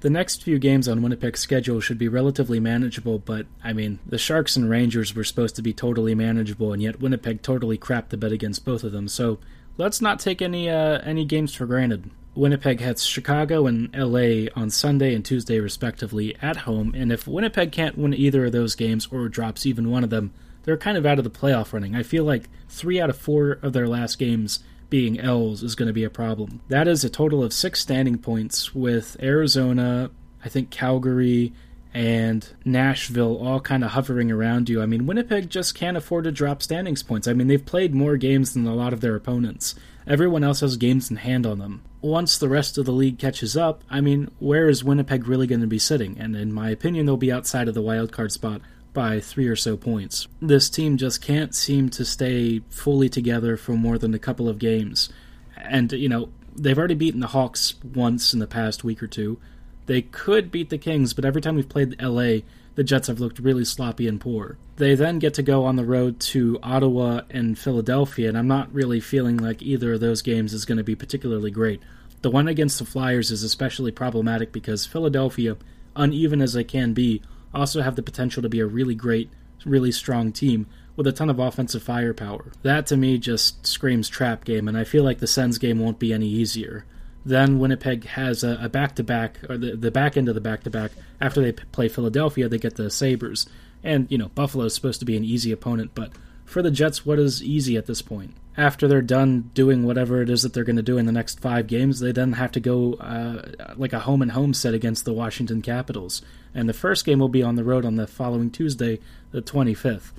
The 0.00 0.10
next 0.10 0.42
few 0.42 0.58
games 0.58 0.88
on 0.88 1.02
Winnipeg's 1.02 1.40
schedule 1.40 1.80
should 1.80 1.98
be 1.98 2.08
relatively 2.08 2.58
manageable, 2.58 3.18
but 3.18 3.46
I 3.62 3.74
mean, 3.74 3.98
the 4.06 4.16
Sharks 4.16 4.56
and 4.56 4.70
Rangers 4.70 5.14
were 5.14 5.24
supposed 5.24 5.56
to 5.56 5.62
be 5.62 5.74
totally 5.74 6.14
manageable, 6.14 6.72
and 6.72 6.82
yet 6.82 7.00
Winnipeg 7.00 7.42
totally 7.42 7.76
crapped 7.76 8.08
the 8.08 8.16
bed 8.16 8.32
against 8.32 8.64
both 8.64 8.82
of 8.82 8.92
them. 8.92 9.08
So 9.08 9.40
let's 9.76 10.00
not 10.00 10.18
take 10.18 10.40
any 10.40 10.70
uh, 10.70 11.00
any 11.02 11.26
games 11.26 11.54
for 11.54 11.66
granted. 11.66 12.10
Winnipeg 12.34 12.80
has 12.80 13.04
Chicago 13.04 13.66
and 13.66 13.94
LA 13.94 14.48
on 14.56 14.70
Sunday 14.70 15.14
and 15.14 15.22
Tuesday 15.22 15.60
respectively 15.60 16.34
at 16.40 16.58
home, 16.58 16.94
and 16.96 17.12
if 17.12 17.26
Winnipeg 17.26 17.70
can't 17.70 17.98
win 17.98 18.14
either 18.14 18.46
of 18.46 18.52
those 18.52 18.74
games 18.74 19.06
or 19.12 19.28
drops 19.28 19.66
even 19.66 19.90
one 19.90 20.04
of 20.04 20.08
them, 20.08 20.32
they're 20.62 20.78
kind 20.78 20.96
of 20.96 21.04
out 21.04 21.18
of 21.18 21.24
the 21.24 21.30
playoff 21.30 21.74
running. 21.74 21.94
I 21.94 22.04
feel 22.04 22.24
like 22.24 22.48
three 22.70 22.98
out 22.98 23.10
of 23.10 23.18
four 23.18 23.58
of 23.60 23.74
their 23.74 23.88
last 23.88 24.18
games 24.18 24.60
being 24.90 25.18
L's 25.18 25.62
is 25.62 25.74
going 25.74 25.86
to 25.86 25.92
be 25.92 26.04
a 26.04 26.10
problem. 26.10 26.60
That 26.68 26.88
is 26.88 27.04
a 27.04 27.08
total 27.08 27.42
of 27.42 27.52
six 27.52 27.80
standing 27.80 28.18
points 28.18 28.74
with 28.74 29.16
Arizona, 29.22 30.10
I 30.44 30.48
think 30.48 30.70
Calgary, 30.70 31.52
and 31.92 32.46
Nashville 32.64 33.36
all 33.38 33.60
kind 33.60 33.82
of 33.82 33.92
hovering 33.92 34.30
around 34.30 34.68
you. 34.68 34.82
I 34.82 34.86
mean, 34.86 35.06
Winnipeg 35.06 35.50
just 35.50 35.74
can't 35.74 35.96
afford 35.96 36.24
to 36.24 36.32
drop 36.32 36.62
standings 36.62 37.02
points. 37.02 37.26
I 37.26 37.32
mean, 37.32 37.48
they've 37.48 37.64
played 37.64 37.94
more 37.94 38.16
games 38.16 38.54
than 38.54 38.66
a 38.66 38.74
lot 38.74 38.92
of 38.92 39.00
their 39.00 39.16
opponents. 39.16 39.74
Everyone 40.06 40.44
else 40.44 40.60
has 40.60 40.76
games 40.76 41.10
in 41.10 41.16
hand 41.16 41.46
on 41.46 41.58
them. 41.58 41.82
Once 42.00 42.38
the 42.38 42.48
rest 42.48 42.78
of 42.78 42.86
the 42.86 42.92
league 42.92 43.18
catches 43.18 43.56
up, 43.56 43.84
I 43.90 44.00
mean, 44.00 44.30
where 44.38 44.68
is 44.68 44.84
Winnipeg 44.84 45.26
really 45.26 45.46
going 45.46 45.60
to 45.60 45.66
be 45.66 45.78
sitting? 45.78 46.18
And 46.18 46.34
in 46.34 46.52
my 46.52 46.70
opinion, 46.70 47.06
they'll 47.06 47.16
be 47.16 47.32
outside 47.32 47.68
of 47.68 47.74
the 47.74 47.82
wild 47.82 48.12
card 48.12 48.32
spot 48.32 48.60
by 48.92 49.20
three 49.20 49.46
or 49.46 49.56
so 49.56 49.76
points. 49.76 50.28
This 50.40 50.68
team 50.70 50.96
just 50.96 51.22
can't 51.22 51.54
seem 51.54 51.88
to 51.90 52.04
stay 52.04 52.60
fully 52.70 53.08
together 53.08 53.56
for 53.56 53.72
more 53.72 53.98
than 53.98 54.14
a 54.14 54.18
couple 54.18 54.48
of 54.48 54.58
games. 54.58 55.08
And, 55.56 55.92
you 55.92 56.08
know, 56.08 56.30
they've 56.56 56.78
already 56.78 56.94
beaten 56.94 57.20
the 57.20 57.28
Hawks 57.28 57.74
once 57.82 58.32
in 58.32 58.40
the 58.40 58.46
past 58.46 58.84
week 58.84 59.02
or 59.02 59.06
two. 59.06 59.38
They 59.86 60.02
could 60.02 60.50
beat 60.50 60.70
the 60.70 60.78
Kings, 60.78 61.14
but 61.14 61.24
every 61.24 61.40
time 61.40 61.56
we've 61.56 61.68
played 61.68 62.00
LA, 62.00 62.40
the 62.74 62.84
Jets 62.84 63.08
have 63.08 63.20
looked 63.20 63.38
really 63.38 63.64
sloppy 63.64 64.06
and 64.06 64.20
poor. 64.20 64.56
They 64.76 64.94
then 64.94 65.18
get 65.18 65.34
to 65.34 65.42
go 65.42 65.64
on 65.64 65.76
the 65.76 65.84
road 65.84 66.20
to 66.20 66.58
Ottawa 66.62 67.22
and 67.30 67.58
Philadelphia, 67.58 68.28
and 68.28 68.38
I'm 68.38 68.48
not 68.48 68.72
really 68.72 69.00
feeling 69.00 69.36
like 69.36 69.62
either 69.62 69.94
of 69.94 70.00
those 70.00 70.22
games 70.22 70.54
is 70.54 70.64
going 70.64 70.78
to 70.78 70.84
be 70.84 70.94
particularly 70.94 71.50
great. 71.50 71.82
The 72.22 72.30
one 72.30 72.48
against 72.48 72.78
the 72.78 72.84
Flyers 72.84 73.30
is 73.30 73.42
especially 73.42 73.92
problematic 73.92 74.52
because 74.52 74.86
Philadelphia, 74.86 75.56
uneven 75.96 76.40
as 76.40 76.52
they 76.52 76.64
can 76.64 76.92
be, 76.92 77.22
also 77.54 77.82
have 77.82 77.96
the 77.96 78.02
potential 78.02 78.42
to 78.42 78.48
be 78.48 78.60
a 78.60 78.66
really 78.66 78.94
great, 78.94 79.30
really 79.64 79.92
strong 79.92 80.32
team 80.32 80.66
with 80.96 81.06
a 81.06 81.12
ton 81.12 81.30
of 81.30 81.38
offensive 81.38 81.82
firepower. 81.82 82.52
That 82.62 82.86
to 82.88 82.96
me 82.96 83.18
just 83.18 83.66
screams 83.66 84.08
trap 84.08 84.44
game, 84.44 84.68
and 84.68 84.76
I 84.76 84.84
feel 84.84 85.04
like 85.04 85.18
the 85.18 85.26
Sens 85.26 85.58
game 85.58 85.78
won't 85.78 85.98
be 85.98 86.12
any 86.12 86.28
easier. 86.28 86.84
Then 87.24 87.58
Winnipeg 87.58 88.04
has 88.06 88.42
a 88.42 88.68
back 88.68 88.96
to 88.96 89.04
back, 89.04 89.38
or 89.48 89.58
the, 89.58 89.76
the 89.76 89.90
back 89.90 90.16
end 90.16 90.28
of 90.28 90.34
the 90.34 90.40
back 90.40 90.62
to 90.64 90.70
back. 90.70 90.92
After 91.20 91.40
they 91.40 91.52
play 91.52 91.88
Philadelphia, 91.88 92.48
they 92.48 92.58
get 92.58 92.76
the 92.76 92.90
Sabres. 92.90 93.46
And, 93.82 94.10
you 94.10 94.18
know, 94.18 94.28
Buffalo 94.28 94.64
is 94.64 94.74
supposed 94.74 95.00
to 95.00 95.06
be 95.06 95.16
an 95.16 95.24
easy 95.24 95.52
opponent, 95.52 95.90
but 95.94 96.12
for 96.50 96.62
the 96.62 96.70
Jets, 96.70 97.06
what 97.06 97.18
is 97.18 97.42
easy 97.42 97.76
at 97.76 97.86
this 97.86 98.02
point? 98.02 98.34
After 98.56 98.88
they're 98.88 99.00
done 99.00 99.50
doing 99.54 99.84
whatever 99.84 100.20
it 100.20 100.28
is 100.28 100.42
that 100.42 100.52
they're 100.52 100.64
going 100.64 100.76
to 100.76 100.82
do 100.82 100.98
in 100.98 101.06
the 101.06 101.12
next 101.12 101.40
five 101.40 101.66
games, 101.66 102.00
they 102.00 102.12
then 102.12 102.32
have 102.32 102.52
to 102.52 102.60
go 102.60 102.94
uh, 102.94 103.72
like 103.76 103.92
a 103.92 104.00
home 104.00 104.20
and 104.20 104.32
home 104.32 104.52
set 104.52 104.74
against 104.74 105.04
the 105.04 105.12
Washington 105.12 105.62
Capitals. 105.62 106.22
And 106.52 106.68
the 106.68 106.74
first 106.74 107.04
game 107.04 107.20
will 107.20 107.28
be 107.28 107.42
on 107.42 107.54
the 107.54 107.64
road 107.64 107.84
on 107.84 107.94
the 107.94 108.06
following 108.06 108.50
Tuesday, 108.50 108.98
the 109.30 109.40
25th. 109.40 110.10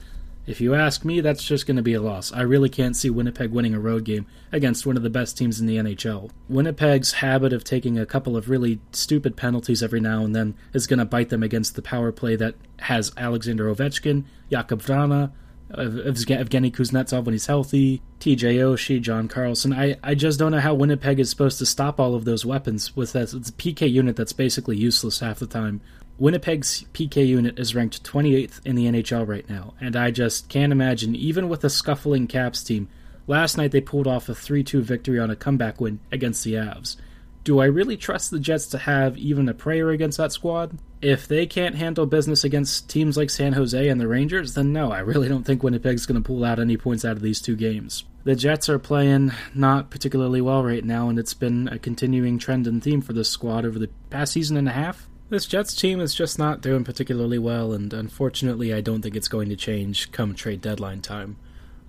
If 0.48 0.60
you 0.60 0.74
ask 0.74 1.06
me, 1.06 1.22
that's 1.22 1.44
just 1.44 1.68
going 1.68 1.76
to 1.76 1.84
be 1.84 1.94
a 1.94 2.02
loss. 2.02 2.32
I 2.32 2.42
really 2.42 2.70
can't 2.70 2.96
see 2.96 3.12
Winnipeg 3.12 3.52
winning 3.52 3.76
a 3.76 3.80
road 3.80 4.06
game 4.06 4.26
against 4.52 4.88
one 4.88 4.98
of 4.98 5.04
the 5.04 5.10
best 5.10 5.38
teams 5.38 5.60
in 5.60 5.68
the 5.68 5.78
NHL. 5.78 6.32
Winnipeg's 6.50 7.14
habit 7.14 7.54
of 7.54 7.64
taking 7.64 8.00
a 8.00 8.08
couple 8.08 8.36
of 8.36 8.50
really 8.50 8.80
stupid 8.92 9.36
penalties 9.36 9.84
every 9.84 10.00
now 10.00 10.24
and 10.24 10.36
then 10.36 10.56
is 10.74 10.88
going 10.88 11.00
to 11.00 11.06
bite 11.06 11.30
them 11.30 11.44
against 11.44 11.76
the 11.76 11.82
power 11.82 12.12
play 12.12 12.36
that 12.38 12.56
has 12.80 13.12
Alexander 13.18 13.74
Ovechkin, 13.74 14.24
Jakub 14.50 14.82
Vrana, 14.82 15.32
Evgeny 15.74 16.72
Kuznetsov 16.72 17.24
when 17.24 17.34
he's 17.34 17.46
healthy, 17.46 18.02
TJ 18.20 18.56
Oshie, 18.56 19.02
John 19.02 19.28
Carlson. 19.28 19.74
I, 19.74 19.98
I 20.04 20.16
just 20.16 20.40
don't 20.40 20.52
know 20.52 20.60
how 20.60 20.74
Winnipeg 20.74 21.20
is 21.20 21.30
supposed 21.30 21.60
to 21.60 21.66
stop 21.66 22.00
all 22.00 22.16
of 22.16 22.26
those 22.26 22.46
weapons 22.46 22.96
with 22.96 23.14
that 23.14 23.34
a 23.34 23.38
PK 23.38 23.92
unit 23.92 24.16
that's 24.16 24.34
basically 24.34 24.78
useless 24.78 25.20
half 25.20 25.40
the 25.40 25.48
time. 25.48 25.82
Winnipeg's 26.18 26.86
PK 26.94 27.26
unit 27.26 27.58
is 27.58 27.74
ranked 27.74 28.04
28th 28.04 28.60
in 28.66 28.76
the 28.76 28.86
NHL 28.86 29.28
right 29.28 29.50
now, 29.50 29.74
and 29.82 29.96
I 29.96 30.12
just 30.12 30.50
can't 30.50 30.72
imagine, 30.72 31.16
even 31.16 31.50
with 31.50 31.64
a 31.64 31.70
scuffling 31.70 32.28
Caps 32.28 32.64
team, 32.64 32.90
Last 33.28 33.58
night 33.58 33.72
they 33.72 33.82
pulled 33.82 34.08
off 34.08 34.30
a 34.30 34.36
3 34.36 34.64
2 34.64 34.82
victory 34.82 35.20
on 35.20 35.30
a 35.30 35.36
comeback 35.36 35.80
win 35.80 36.00
against 36.12 36.44
the 36.44 36.56
Avs. 36.56 36.98
Do 37.44 37.60
I 37.60 37.66
really 37.66 37.98
trust 37.98 38.30
the 38.30 38.40
Jets 38.40 38.68
to 38.68 38.78
have 38.78 39.18
even 39.18 39.50
a 39.50 39.54
prayer 39.54 39.90
against 39.90 40.18
that 40.20 40.32
squad? 40.32 40.78
If 41.02 41.28
they 41.28 41.48
can't 41.48 41.76
handle 41.76 42.06
business 42.06 42.44
against 42.44 42.88
teams 42.88 43.18
like 43.18 43.32
San 43.32 43.54
Jose 43.54 43.88
and 43.88 44.00
the 44.00 44.08
Rangers, 44.08 44.54
then 44.54 44.72
no, 44.72 44.92
I 44.92 45.00
really 45.00 45.28
don't 45.28 45.44
think 45.44 45.64
Winnipeg's 45.64 46.06
going 46.06 46.22
to 46.22 46.28
pull 46.28 46.46
out 46.46 46.60
any 46.60 46.78
points 46.78 47.04
out 47.04 47.18
of 47.18 47.24
these 47.24 47.42
two 47.42 47.56
games. 47.56 48.04
The 48.24 48.36
Jets 48.36 48.70
are 48.70 48.78
playing 48.78 49.32
not 49.56 49.90
particularly 49.90 50.42
well 50.42 50.64
right 50.64 50.86
now, 50.86 51.10
and 51.10 51.18
it's 51.18 51.34
been 51.34 51.68
a 51.70 51.80
continuing 51.80 52.38
trend 52.38 52.68
and 52.68 52.84
theme 52.84 53.02
for 53.02 53.14
this 53.14 53.30
squad 53.30 53.66
over 53.66 53.80
the 53.80 53.90
past 54.12 54.34
season 54.34 54.58
and 54.58 54.70
a 54.70 54.74
half. 54.74 55.08
This 55.30 55.48
Jets 55.48 55.74
team 55.74 56.00
is 56.00 56.14
just 56.14 56.38
not 56.38 56.62
doing 56.62 56.84
particularly 56.84 57.40
well, 57.40 57.74
and 57.74 57.92
unfortunately, 57.92 58.72
I 58.72 58.82
don't 58.82 59.02
think 59.02 59.16
it's 59.16 59.30
going 59.30 59.50
to 59.50 59.56
change 59.56 60.12
come 60.12 60.36
trade 60.36 60.62
deadline 60.62 61.02
time. 61.02 61.38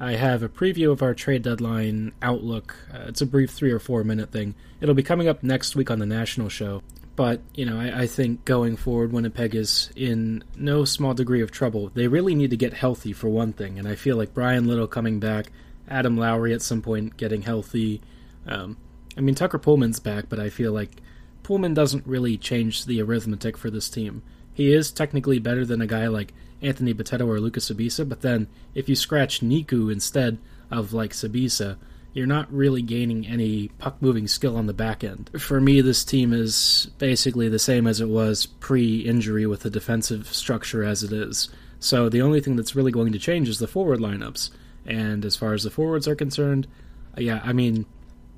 I 0.03 0.17
have 0.17 0.43
a 0.43 0.49
preview 0.49 0.91
of 0.91 1.01
our 1.01 1.15
trade 1.15 1.43
deadline 1.43 2.11
outlook. 2.21 2.77
Uh, 2.93 3.05
it's 3.07 3.21
a 3.21 3.27
brief 3.27 3.51
three 3.51 3.71
or 3.71 3.79
four 3.79 4.03
minute 4.03 4.33
thing. 4.33 4.57
It'll 4.81 4.97
be 4.97 5.05
coming 5.05 5.29
up 5.29 5.45
next 5.45 5.77
week 5.77 5.93
on 5.93 6.01
the 6.01 6.07
national 6.07 6.49
show. 6.49 6.83
But, 7.15 7.41
you 7.55 7.65
know, 7.65 7.79
I, 7.79 8.01
I, 8.01 8.07
think 8.09 8.45
going 8.45 8.77
forward, 8.77 9.13
Winnipeg 9.13 9.55
is 9.55 9.93
in 9.95 10.43
no 10.57 10.85
small 10.85 11.15
degree 11.15 11.41
of 11.41 11.53
trouble. 11.53 11.93
They 11.95 12.09
really 12.09 12.35
need 12.35 12.51
to 12.51 12.57
get 12.57 12.73
healthy, 12.73 13.13
for 13.13 13.29
one 13.29 13.53
thing. 13.53 13.79
And 13.79 13.87
I 13.87 13.95
feel 13.95 14.17
like 14.17 14.35
Bryan 14.35 14.67
Little 14.67 14.89
coming 14.89 15.21
back, 15.21 15.53
Adam 15.87 16.17
Lowry 16.17 16.53
at 16.53 16.63
some 16.63 16.83
point 16.83 17.17
getting 17.17 17.43
healthy. 17.43 18.01
Um, 18.45 18.79
I 19.17 19.21
mean, 19.21 19.37
Tucker 19.37 19.61
Poolman's 19.61 20.01
back, 20.01 20.25
but 20.29 20.41
I 20.41 20.49
feel 20.49 20.73
like 20.73 21.01
Poolman 21.45 21.75
doesn't 21.75 22.09
really 22.09 22.37
change 22.37 22.87
the 22.87 23.01
arithmetic 23.03 23.57
for 23.57 23.71
this 23.71 23.89
team. 23.89 24.23
He 24.53 24.73
is 24.73 24.91
technically 24.91 25.39
better 25.39 25.65
than 25.65 25.81
a 25.81 25.87
guy 25.87 26.09
like 26.09 26.35
Anthony 26.62 26.95
Bitetto 26.95 27.26
or 27.26 27.40
Lucas 27.40 27.71
Sbisa, 27.71 28.09
but 28.09 28.23
then 28.23 28.47
if 28.75 28.88
you 28.88 28.97
scratch 28.97 29.40
Niku 29.40 29.92
instead 29.92 30.38
of 30.71 30.92
like 30.92 31.12
Sbisa, 31.12 31.76
you're 32.14 32.26
not 32.26 32.52
really 32.52 32.83
gaining 32.83 33.26
any 33.26 33.69
puck 33.78 33.97
moving 34.00 34.28
skill 34.28 34.57
on 34.57 34.66
the 34.66 34.75
back 34.75 35.02
end. 35.02 35.31
For 35.38 35.61
me, 35.61 35.81
this 35.81 36.04
team 36.04 36.33
is 36.33 36.90
basically 36.99 37.49
the 37.49 37.59
same 37.59 37.87
as 37.87 38.00
it 38.00 38.09
was 38.09 38.47
pre 38.47 39.00
injury 39.00 39.47
with 39.47 39.61
the 39.61 39.71
defensive 39.71 40.26
structure 40.33 40.85
as 40.85 41.02
it 41.02 41.12
is. 41.12 41.49
So 41.81 42.09
the 42.09 42.23
only 42.23 42.40
thing 42.40 42.57
that's 42.57 42.76
really 42.76 42.92
going 42.92 43.12
to 43.12 43.19
change 43.19 43.49
is 43.49 43.59
the 43.59 43.66
forward 43.66 43.99
lineups. 43.99 44.50
And 44.87 45.25
as 45.25 45.37
far 45.37 45.54
as 45.54 45.64
the 45.64 45.71
forwards 45.71 46.07
are 46.07 46.14
concerned, 46.14 46.69
yeah, 47.16 47.40
I 47.42 47.52
mean, 47.52 47.87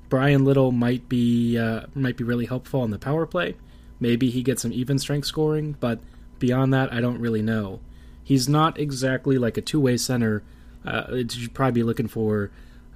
Bryan 0.09 0.45
Little 0.45 0.71
might 0.71 1.09
be 1.09 1.57
uh, 1.57 1.81
might 1.95 2.17
be 2.17 2.23
really 2.23 2.45
helpful 2.45 2.81
on 2.81 2.91
the 2.91 2.99
power 2.99 3.25
play. 3.25 3.55
Maybe 3.99 4.29
he 4.29 4.43
gets 4.43 4.61
some 4.61 4.73
even 4.73 4.99
strength 4.99 5.25
scoring, 5.25 5.75
but 5.79 5.99
beyond 6.39 6.73
that, 6.73 6.93
I 6.93 7.01
don't 7.01 7.19
really 7.19 7.41
know. 7.41 7.79
He's 8.25 8.49
not 8.49 8.79
exactly 8.79 9.37
like 9.37 9.55
a 9.55 9.61
two 9.61 9.79
way 9.79 9.97
center. 9.97 10.43
Uh, 10.83 11.03
you'd 11.11 11.53
probably 11.53 11.79
be 11.79 11.83
looking 11.83 12.07
for 12.07 12.51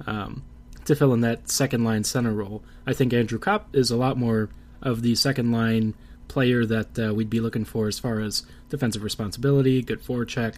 um, 0.08 0.44
to 0.86 0.96
fill 0.96 1.14
in 1.14 1.22
that 1.22 1.50
second 1.50 1.84
line 1.84 2.04
center 2.04 2.34
role. 2.34 2.64
I 2.88 2.94
think 2.94 3.14
Andrew 3.14 3.38
Copp 3.38 3.74
is 3.76 3.92
a 3.92 3.96
lot 3.96 4.18
more 4.18 4.50
of 4.82 5.04
the 5.04 5.14
second 5.14 5.52
line 5.52 5.94
player 6.28 6.66
that 6.66 6.98
uh, 6.98 7.14
we'd 7.14 7.30
be 7.30 7.40
looking 7.40 7.64
for 7.64 7.88
as 7.88 8.00
far 8.00 8.20
as 8.20 8.44
defensive 8.70 9.04
responsibility, 9.04 9.84
good 9.84 10.02
forecheck, 10.02 10.56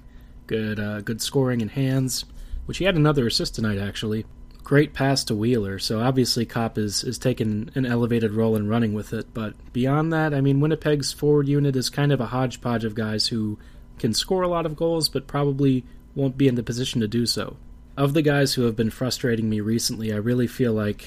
good 0.48 0.80
uh, 0.80 1.02
good 1.02 1.22
scoring 1.22 1.62
and 1.62 1.72
hands, 1.72 2.24
which 2.66 2.78
he 2.78 2.86
had 2.86 2.96
another 2.96 3.28
assist 3.28 3.56
tonight 3.56 3.78
actually. 3.78 4.26
Great 4.64 4.94
pass 4.94 5.26
to 5.26 5.36
Wheeler, 5.36 5.80
so 5.80 6.00
obviously 6.00 6.46
Copp 6.46 6.78
is 6.78 7.04
is 7.04 7.18
taking 7.18 7.70
an 7.76 7.86
elevated 7.86 8.32
role 8.32 8.56
and 8.56 8.70
running 8.70 8.94
with 8.94 9.12
it. 9.12 9.34
But 9.34 9.56
beyond 9.74 10.14
that, 10.14 10.34
I 10.34 10.40
mean, 10.40 10.62
Winnipeg's 10.62 11.12
forward 11.12 11.50
unit 11.50 11.76
is 11.76 11.90
kind 11.90 12.14
of 12.14 12.22
a 12.22 12.28
hodgepodge 12.28 12.86
of 12.86 12.96
guys 12.96 13.28
who 13.28 13.58
can 14.02 14.14
score 14.14 14.42
a 14.42 14.50
lot 14.50 14.66
of 14.66 14.76
goals, 14.76 15.08
but 15.08 15.28
probably 15.28 15.86
won't 16.14 16.38
be 16.38 16.50
in 16.50 16.56
the 16.56 16.64
position 16.64 17.00
to 17.00 17.08
do 17.08 17.26
so 17.26 17.56
of 17.98 18.14
the 18.14 18.22
guys 18.22 18.54
who 18.54 18.64
have 18.64 18.76
been 18.76 18.90
frustrating 18.90 19.50
me 19.50 19.60
recently, 19.60 20.14
I 20.14 20.18
really 20.18 20.48
feel 20.48 20.74
like, 20.74 21.06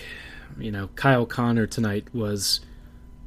you 0.59 0.71
know, 0.71 0.89
Kyle 0.97 1.27
Connor 1.27 1.67
tonight 1.67 2.07
was 2.13 2.61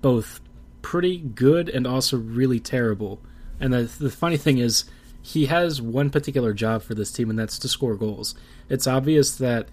both 0.01 0.39
pretty 0.81 1.17
good 1.17 1.69
and 1.69 1.87
also 1.87 2.17
really 2.17 2.59
terrible. 2.59 3.19
And 3.59 3.73
the, 3.73 3.83
the 3.83 4.09
funny 4.09 4.37
thing 4.37 4.59
is, 4.59 4.85
he 5.21 5.47
has 5.47 5.81
one 5.81 6.09
particular 6.09 6.53
job 6.53 6.83
for 6.83 6.95
this 6.95 7.11
team, 7.11 7.29
and 7.29 7.37
that's 7.37 7.59
to 7.59 7.67
score 7.67 7.95
goals. 7.95 8.35
It's 8.69 8.87
obvious 8.87 9.35
that 9.37 9.67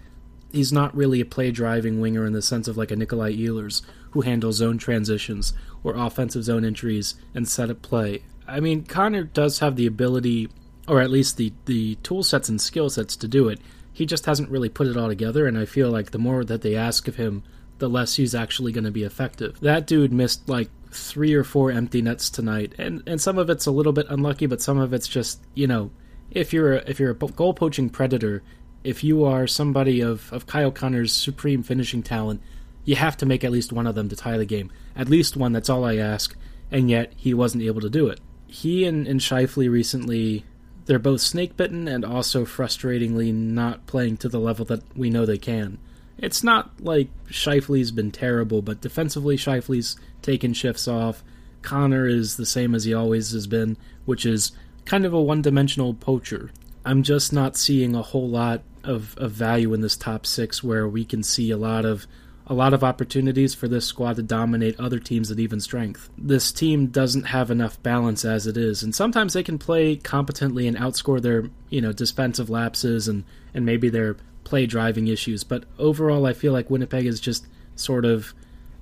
he's 0.51 0.73
not 0.73 0.95
really 0.95 1.21
a 1.21 1.25
play 1.25 1.51
driving 1.51 2.01
winger 2.01 2.25
in 2.25 2.33
the 2.33 2.41
sense 2.41 2.67
of 2.67 2.75
like 2.75 2.91
a 2.91 2.95
Nikolai 2.97 3.33
Ehlers, 3.33 3.81
who 4.11 4.21
handles 4.21 4.57
zone 4.57 4.77
transitions 4.77 5.53
or 5.83 5.95
offensive 5.95 6.43
zone 6.43 6.65
entries 6.65 7.15
and 7.33 7.47
set 7.47 7.69
up 7.69 7.81
play. 7.81 8.23
I 8.47 8.59
mean, 8.59 8.83
Connor 8.83 9.23
does 9.23 9.59
have 9.59 9.75
the 9.75 9.87
ability, 9.87 10.49
or 10.87 11.01
at 11.01 11.09
least 11.09 11.37
the, 11.37 11.53
the 11.65 11.95
tool 11.95 12.23
sets 12.23 12.49
and 12.49 12.59
skill 12.59 12.89
sets 12.89 13.15
to 13.17 13.27
do 13.27 13.49
it 13.49 13.59
he 13.95 14.05
just 14.05 14.25
hasn't 14.25 14.49
really 14.49 14.67
put 14.67 14.87
it 14.87 14.97
all 14.97 15.07
together, 15.07 15.47
and 15.47 15.57
I 15.57 15.63
feel 15.63 15.89
like 15.89 16.11
the 16.11 16.17
more 16.17 16.43
that 16.43 16.61
they 16.61 16.75
ask 16.75 17.07
of 17.07 17.15
him, 17.15 17.43
the 17.77 17.87
less 17.87 18.17
he's 18.17 18.35
actually 18.35 18.73
going 18.73 18.83
to 18.83 18.91
be 18.91 19.03
effective. 19.03 19.57
That 19.61 19.87
dude 19.87 20.11
missed 20.11 20.49
like 20.49 20.69
three 20.91 21.33
or 21.33 21.45
four 21.45 21.71
empty 21.71 22.01
nets 22.01 22.29
tonight, 22.29 22.73
and 22.77 23.01
and 23.07 23.21
some 23.21 23.37
of 23.37 23.49
it's 23.49 23.65
a 23.65 23.71
little 23.71 23.93
bit 23.93 24.07
unlucky, 24.09 24.47
but 24.47 24.61
some 24.61 24.79
of 24.79 24.93
it's 24.93 25.07
just 25.07 25.41
you 25.53 25.65
know, 25.65 25.91
if 26.29 26.51
you're 26.51 26.73
a, 26.73 26.89
if 26.89 26.99
you're 26.99 27.11
a 27.11 27.15
goal 27.15 27.53
poaching 27.53 27.89
predator, 27.89 28.43
if 28.83 29.01
you 29.01 29.23
are 29.23 29.47
somebody 29.47 30.01
of 30.01 30.31
of 30.33 30.45
Kyle 30.45 30.71
Connor's 30.71 31.13
supreme 31.13 31.63
finishing 31.63 32.03
talent, 32.03 32.41
you 32.83 32.97
have 32.97 33.15
to 33.15 33.25
make 33.25 33.45
at 33.45 33.51
least 33.53 33.71
one 33.71 33.87
of 33.87 33.95
them 33.95 34.09
to 34.09 34.15
tie 34.17 34.37
the 34.37 34.43
game. 34.43 34.73
At 34.93 35.07
least 35.07 35.37
one. 35.37 35.53
That's 35.53 35.69
all 35.69 35.85
I 35.85 35.95
ask. 35.95 36.35
And 36.69 36.89
yet 36.89 37.13
he 37.15 37.33
wasn't 37.33 37.63
able 37.63 37.79
to 37.79 37.89
do 37.89 38.07
it. 38.09 38.19
He 38.55 38.85
and, 38.85 39.05
and 39.05 39.19
Scheifele 39.19 39.69
recently 39.69 40.45
they're 40.85 40.97
both 40.97 41.19
snake 41.19 41.57
bitten 41.57 41.89
and 41.89 42.05
also 42.05 42.45
frustratingly 42.45 43.33
not 43.33 43.85
playing 43.85 44.15
to 44.17 44.29
the 44.29 44.39
level 44.39 44.63
that 44.65 44.81
we 44.95 45.09
know 45.09 45.25
they 45.25 45.37
can. 45.37 45.77
It's 46.17 46.41
not 46.41 46.71
like 46.79 47.09
Scheifele's 47.27 47.91
been 47.91 48.11
terrible, 48.11 48.61
but 48.61 48.79
defensively, 48.79 49.35
Scheifele's 49.35 49.97
taken 50.21 50.53
shifts 50.53 50.87
off. 50.87 51.21
Connor 51.63 52.07
is 52.07 52.37
the 52.37 52.45
same 52.45 52.73
as 52.73 52.85
he 52.85 52.93
always 52.93 53.31
has 53.31 53.45
been, 53.45 53.75
which 54.05 54.25
is 54.25 54.53
kind 54.85 55.05
of 55.05 55.13
a 55.13 55.21
one 55.21 55.41
dimensional 55.41 55.93
poacher. 55.93 56.49
I'm 56.85 57.03
just 57.03 57.33
not 57.33 57.57
seeing 57.57 57.93
a 57.93 58.01
whole 58.01 58.29
lot 58.29 58.61
of, 58.85 59.17
of 59.17 59.31
value 59.31 59.73
in 59.73 59.81
this 59.81 59.97
top 59.97 60.25
six 60.25 60.63
where 60.63 60.87
we 60.87 61.03
can 61.03 61.23
see 61.23 61.51
a 61.51 61.57
lot 61.57 61.83
of 61.83 62.07
a 62.47 62.53
lot 62.53 62.73
of 62.73 62.83
opportunities 62.83 63.55
for 63.55 63.67
this 63.67 63.85
squad 63.85 64.15
to 64.17 64.23
dominate 64.23 64.79
other 64.79 64.99
teams 64.99 65.31
at 65.31 65.39
even 65.39 65.59
strength. 65.59 66.09
This 66.17 66.51
team 66.51 66.87
doesn't 66.87 67.23
have 67.23 67.49
enough 67.49 67.81
balance 67.81 68.23
as 68.23 68.45
it 68.45 68.55
is, 68.55 68.83
and 68.83 68.93
sometimes 68.93 69.33
they 69.33 69.43
can 69.43 69.57
play 69.57 69.95
competently 69.95 70.67
and 70.67 70.77
outscore 70.77 71.21
their, 71.21 71.49
you 71.69 71.81
know, 71.81 71.91
defensive 71.91 72.49
lapses 72.49 73.07
and 73.07 73.23
and 73.53 73.65
maybe 73.65 73.89
their 73.89 74.17
play 74.43 74.65
driving 74.65 75.07
issues, 75.07 75.43
but 75.43 75.65
overall 75.77 76.25
I 76.25 76.33
feel 76.33 76.53
like 76.53 76.69
Winnipeg 76.69 77.05
is 77.05 77.19
just 77.19 77.47
sort 77.75 78.05
of 78.05 78.33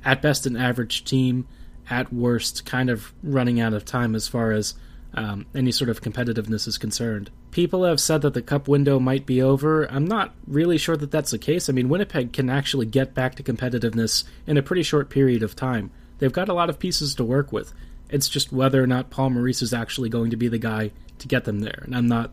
at 0.05 0.21
best 0.21 0.45
an 0.45 0.57
average 0.57 1.05
team, 1.05 1.47
at 1.89 2.13
worst 2.13 2.65
kind 2.65 2.89
of 2.89 3.13
running 3.23 3.59
out 3.59 3.73
of 3.73 3.85
time 3.85 4.15
as 4.15 4.27
far 4.27 4.51
as 4.51 4.75
um, 5.13 5.45
any 5.53 5.71
sort 5.71 5.89
of 5.89 6.01
competitiveness 6.01 6.67
is 6.67 6.77
concerned. 6.77 7.29
People 7.51 7.83
have 7.83 7.99
said 7.99 8.21
that 8.23 8.33
the 8.33 8.41
cup 8.41 8.67
window 8.67 8.99
might 8.99 9.25
be 9.25 9.41
over. 9.41 9.85
I'm 9.91 10.05
not 10.05 10.33
really 10.47 10.77
sure 10.77 10.97
that 10.97 11.11
that's 11.11 11.31
the 11.31 11.37
case. 11.37 11.69
I 11.69 11.73
mean, 11.73 11.89
Winnipeg 11.89 12.33
can 12.33 12.49
actually 12.49 12.87
get 12.87 13.13
back 13.13 13.35
to 13.35 13.43
competitiveness 13.43 14.23
in 14.47 14.57
a 14.57 14.63
pretty 14.63 14.83
short 14.83 15.09
period 15.09 15.43
of 15.43 15.55
time. 15.55 15.91
They've 16.17 16.33
got 16.33 16.49
a 16.49 16.53
lot 16.53 16.69
of 16.69 16.79
pieces 16.79 17.13
to 17.15 17.23
work 17.23 17.51
with. 17.51 17.73
It's 18.09 18.29
just 18.29 18.51
whether 18.51 18.81
or 18.81 18.87
not 18.87 19.09
Paul 19.09 19.31
Maurice 19.31 19.61
is 19.61 19.73
actually 19.73 20.09
going 20.09 20.31
to 20.31 20.37
be 20.37 20.47
the 20.47 20.57
guy 20.57 20.91
to 21.19 21.27
get 21.27 21.45
them 21.45 21.59
there. 21.59 21.81
And 21.83 21.95
I'm 21.95 22.07
not 22.07 22.31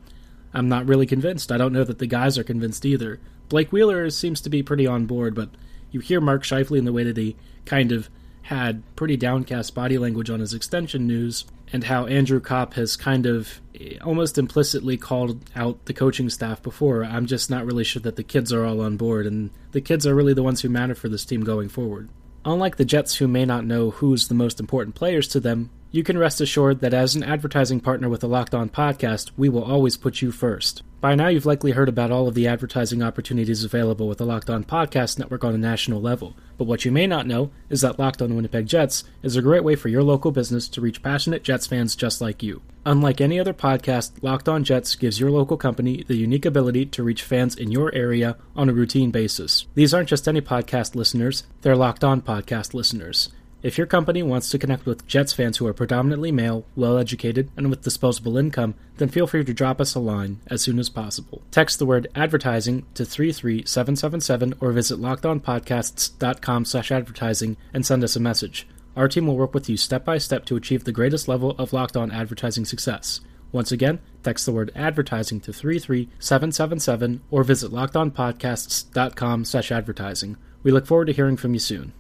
I'm 0.52 0.68
not 0.68 0.86
really 0.86 1.06
convinced. 1.06 1.52
I 1.52 1.58
don't 1.58 1.72
know 1.72 1.84
that 1.84 1.98
the 1.98 2.06
guys 2.06 2.36
are 2.36 2.44
convinced 2.44 2.84
either. 2.84 3.20
Blake 3.48 3.72
Wheeler 3.72 4.10
seems 4.10 4.40
to 4.42 4.50
be 4.50 4.62
pretty 4.62 4.86
on 4.86 5.06
board, 5.06 5.34
but 5.34 5.50
you 5.90 6.00
hear 6.00 6.20
Mark 6.20 6.42
Scheifele 6.42 6.78
in 6.78 6.84
the 6.84 6.92
way 6.92 7.04
that 7.04 7.16
he 7.16 7.36
kind 7.66 7.92
of 7.92 8.08
had 8.50 8.82
pretty 8.96 9.16
downcast 9.16 9.76
body 9.76 9.96
language 9.96 10.28
on 10.28 10.40
his 10.40 10.52
extension 10.52 11.06
news 11.06 11.44
and 11.72 11.84
how 11.84 12.06
Andrew 12.06 12.40
Copp 12.40 12.74
has 12.74 12.96
kind 12.96 13.24
of 13.24 13.60
eh, 13.78 13.96
almost 14.04 14.38
implicitly 14.38 14.96
called 14.96 15.48
out 15.54 15.84
the 15.84 15.94
coaching 15.94 16.28
staff 16.28 16.60
before. 16.60 17.04
I'm 17.04 17.26
just 17.26 17.48
not 17.48 17.64
really 17.64 17.84
sure 17.84 18.02
that 18.02 18.16
the 18.16 18.24
kids 18.24 18.52
are 18.52 18.64
all 18.64 18.80
on 18.80 18.96
board, 18.96 19.24
and 19.24 19.50
the 19.70 19.80
kids 19.80 20.04
are 20.04 20.16
really 20.16 20.34
the 20.34 20.42
ones 20.42 20.62
who 20.62 20.68
matter 20.68 20.96
for 20.96 21.08
this 21.08 21.24
team 21.24 21.44
going 21.44 21.68
forward. 21.68 22.08
Unlike 22.44 22.76
the 22.76 22.84
Jets, 22.84 23.16
who 23.16 23.28
may 23.28 23.44
not 23.44 23.64
know 23.64 23.90
who's 23.90 24.26
the 24.26 24.34
most 24.34 24.58
important 24.58 24.96
players 24.96 25.28
to 25.28 25.38
them, 25.38 25.70
you 25.92 26.02
can 26.02 26.18
rest 26.18 26.40
assured 26.40 26.80
that 26.80 26.94
as 26.94 27.14
an 27.14 27.22
advertising 27.22 27.78
partner 27.78 28.08
with 28.08 28.20
the 28.20 28.28
Locked 28.28 28.54
On 28.54 28.68
podcast, 28.68 29.30
we 29.36 29.48
will 29.48 29.62
always 29.62 29.96
put 29.96 30.22
you 30.22 30.32
first. 30.32 30.82
By 31.00 31.14
now, 31.14 31.28
you've 31.28 31.46
likely 31.46 31.70
heard 31.70 31.88
about 31.88 32.10
all 32.10 32.28
of 32.28 32.34
the 32.34 32.46
advertising 32.46 33.02
opportunities 33.02 33.64
available 33.64 34.06
with 34.06 34.18
the 34.18 34.26
Locked 34.26 34.50
On 34.50 34.62
Podcast 34.62 35.18
Network 35.18 35.42
on 35.44 35.54
a 35.54 35.58
national 35.58 35.98
level. 35.98 36.36
But 36.58 36.66
what 36.66 36.84
you 36.84 36.92
may 36.92 37.06
not 37.06 37.26
know 37.26 37.50
is 37.70 37.80
that 37.80 37.98
Locked 37.98 38.20
On 38.20 38.36
Winnipeg 38.36 38.66
Jets 38.66 39.04
is 39.22 39.34
a 39.34 39.40
great 39.40 39.64
way 39.64 39.76
for 39.76 39.88
your 39.88 40.02
local 40.02 40.30
business 40.30 40.68
to 40.68 40.82
reach 40.82 41.02
passionate 41.02 41.42
Jets 41.42 41.66
fans 41.66 41.96
just 41.96 42.20
like 42.20 42.42
you. 42.42 42.60
Unlike 42.84 43.22
any 43.22 43.40
other 43.40 43.54
podcast, 43.54 44.12
Locked 44.20 44.46
On 44.46 44.62
Jets 44.62 44.94
gives 44.94 45.18
your 45.18 45.30
local 45.30 45.56
company 45.56 46.04
the 46.06 46.16
unique 46.16 46.44
ability 46.44 46.84
to 46.86 47.02
reach 47.02 47.22
fans 47.22 47.54
in 47.54 47.70
your 47.72 47.94
area 47.94 48.36
on 48.54 48.68
a 48.68 48.74
routine 48.74 49.10
basis. 49.10 49.66
These 49.74 49.94
aren't 49.94 50.10
just 50.10 50.28
any 50.28 50.42
podcast 50.42 50.94
listeners, 50.94 51.44
they're 51.62 51.76
Locked 51.76 52.04
On 52.04 52.20
podcast 52.20 52.74
listeners. 52.74 53.30
If 53.62 53.76
your 53.76 53.86
company 53.86 54.22
wants 54.22 54.48
to 54.50 54.58
connect 54.58 54.86
with 54.86 55.06
Jets 55.06 55.34
fans 55.34 55.58
who 55.58 55.66
are 55.66 55.74
predominantly 55.74 56.32
male, 56.32 56.64
well 56.76 56.96
educated, 56.96 57.50
and 57.58 57.68
with 57.68 57.82
disposable 57.82 58.38
income, 58.38 58.74
then 58.96 59.10
feel 59.10 59.26
free 59.26 59.44
to 59.44 59.52
drop 59.52 59.82
us 59.82 59.94
a 59.94 60.00
line 60.00 60.40
as 60.46 60.62
soon 60.62 60.78
as 60.78 60.88
possible. 60.88 61.42
Text 61.50 61.78
the 61.78 61.84
word 61.84 62.08
advertising 62.14 62.86
to 62.94 63.04
33777 63.04 64.54
or 64.60 64.72
visit 64.72 64.98
lockedonpodcasts.com 64.98 66.64
slash 66.64 66.90
advertising 66.90 67.58
and 67.74 67.84
send 67.84 68.02
us 68.02 68.16
a 68.16 68.20
message. 68.20 68.66
Our 68.96 69.08
team 69.08 69.26
will 69.26 69.36
work 69.36 69.52
with 69.52 69.68
you 69.68 69.76
step 69.76 70.06
by 70.06 70.16
step 70.16 70.46
to 70.46 70.56
achieve 70.56 70.84
the 70.84 70.92
greatest 70.92 71.28
level 71.28 71.50
of 71.58 71.74
locked 71.74 71.98
on 71.98 72.10
advertising 72.10 72.64
success. 72.64 73.20
Once 73.52 73.72
again, 73.72 74.00
text 74.22 74.46
the 74.46 74.52
word 74.52 74.72
advertising 74.74 75.38
to 75.40 75.52
33777 75.52 77.20
or 77.30 77.44
visit 77.44 77.70
lockedonpodcasts.com 77.70 79.44
slash 79.44 79.70
advertising. 79.70 80.38
We 80.62 80.70
look 80.70 80.86
forward 80.86 81.06
to 81.06 81.12
hearing 81.12 81.36
from 81.36 81.52
you 81.52 81.60
soon. 81.60 81.92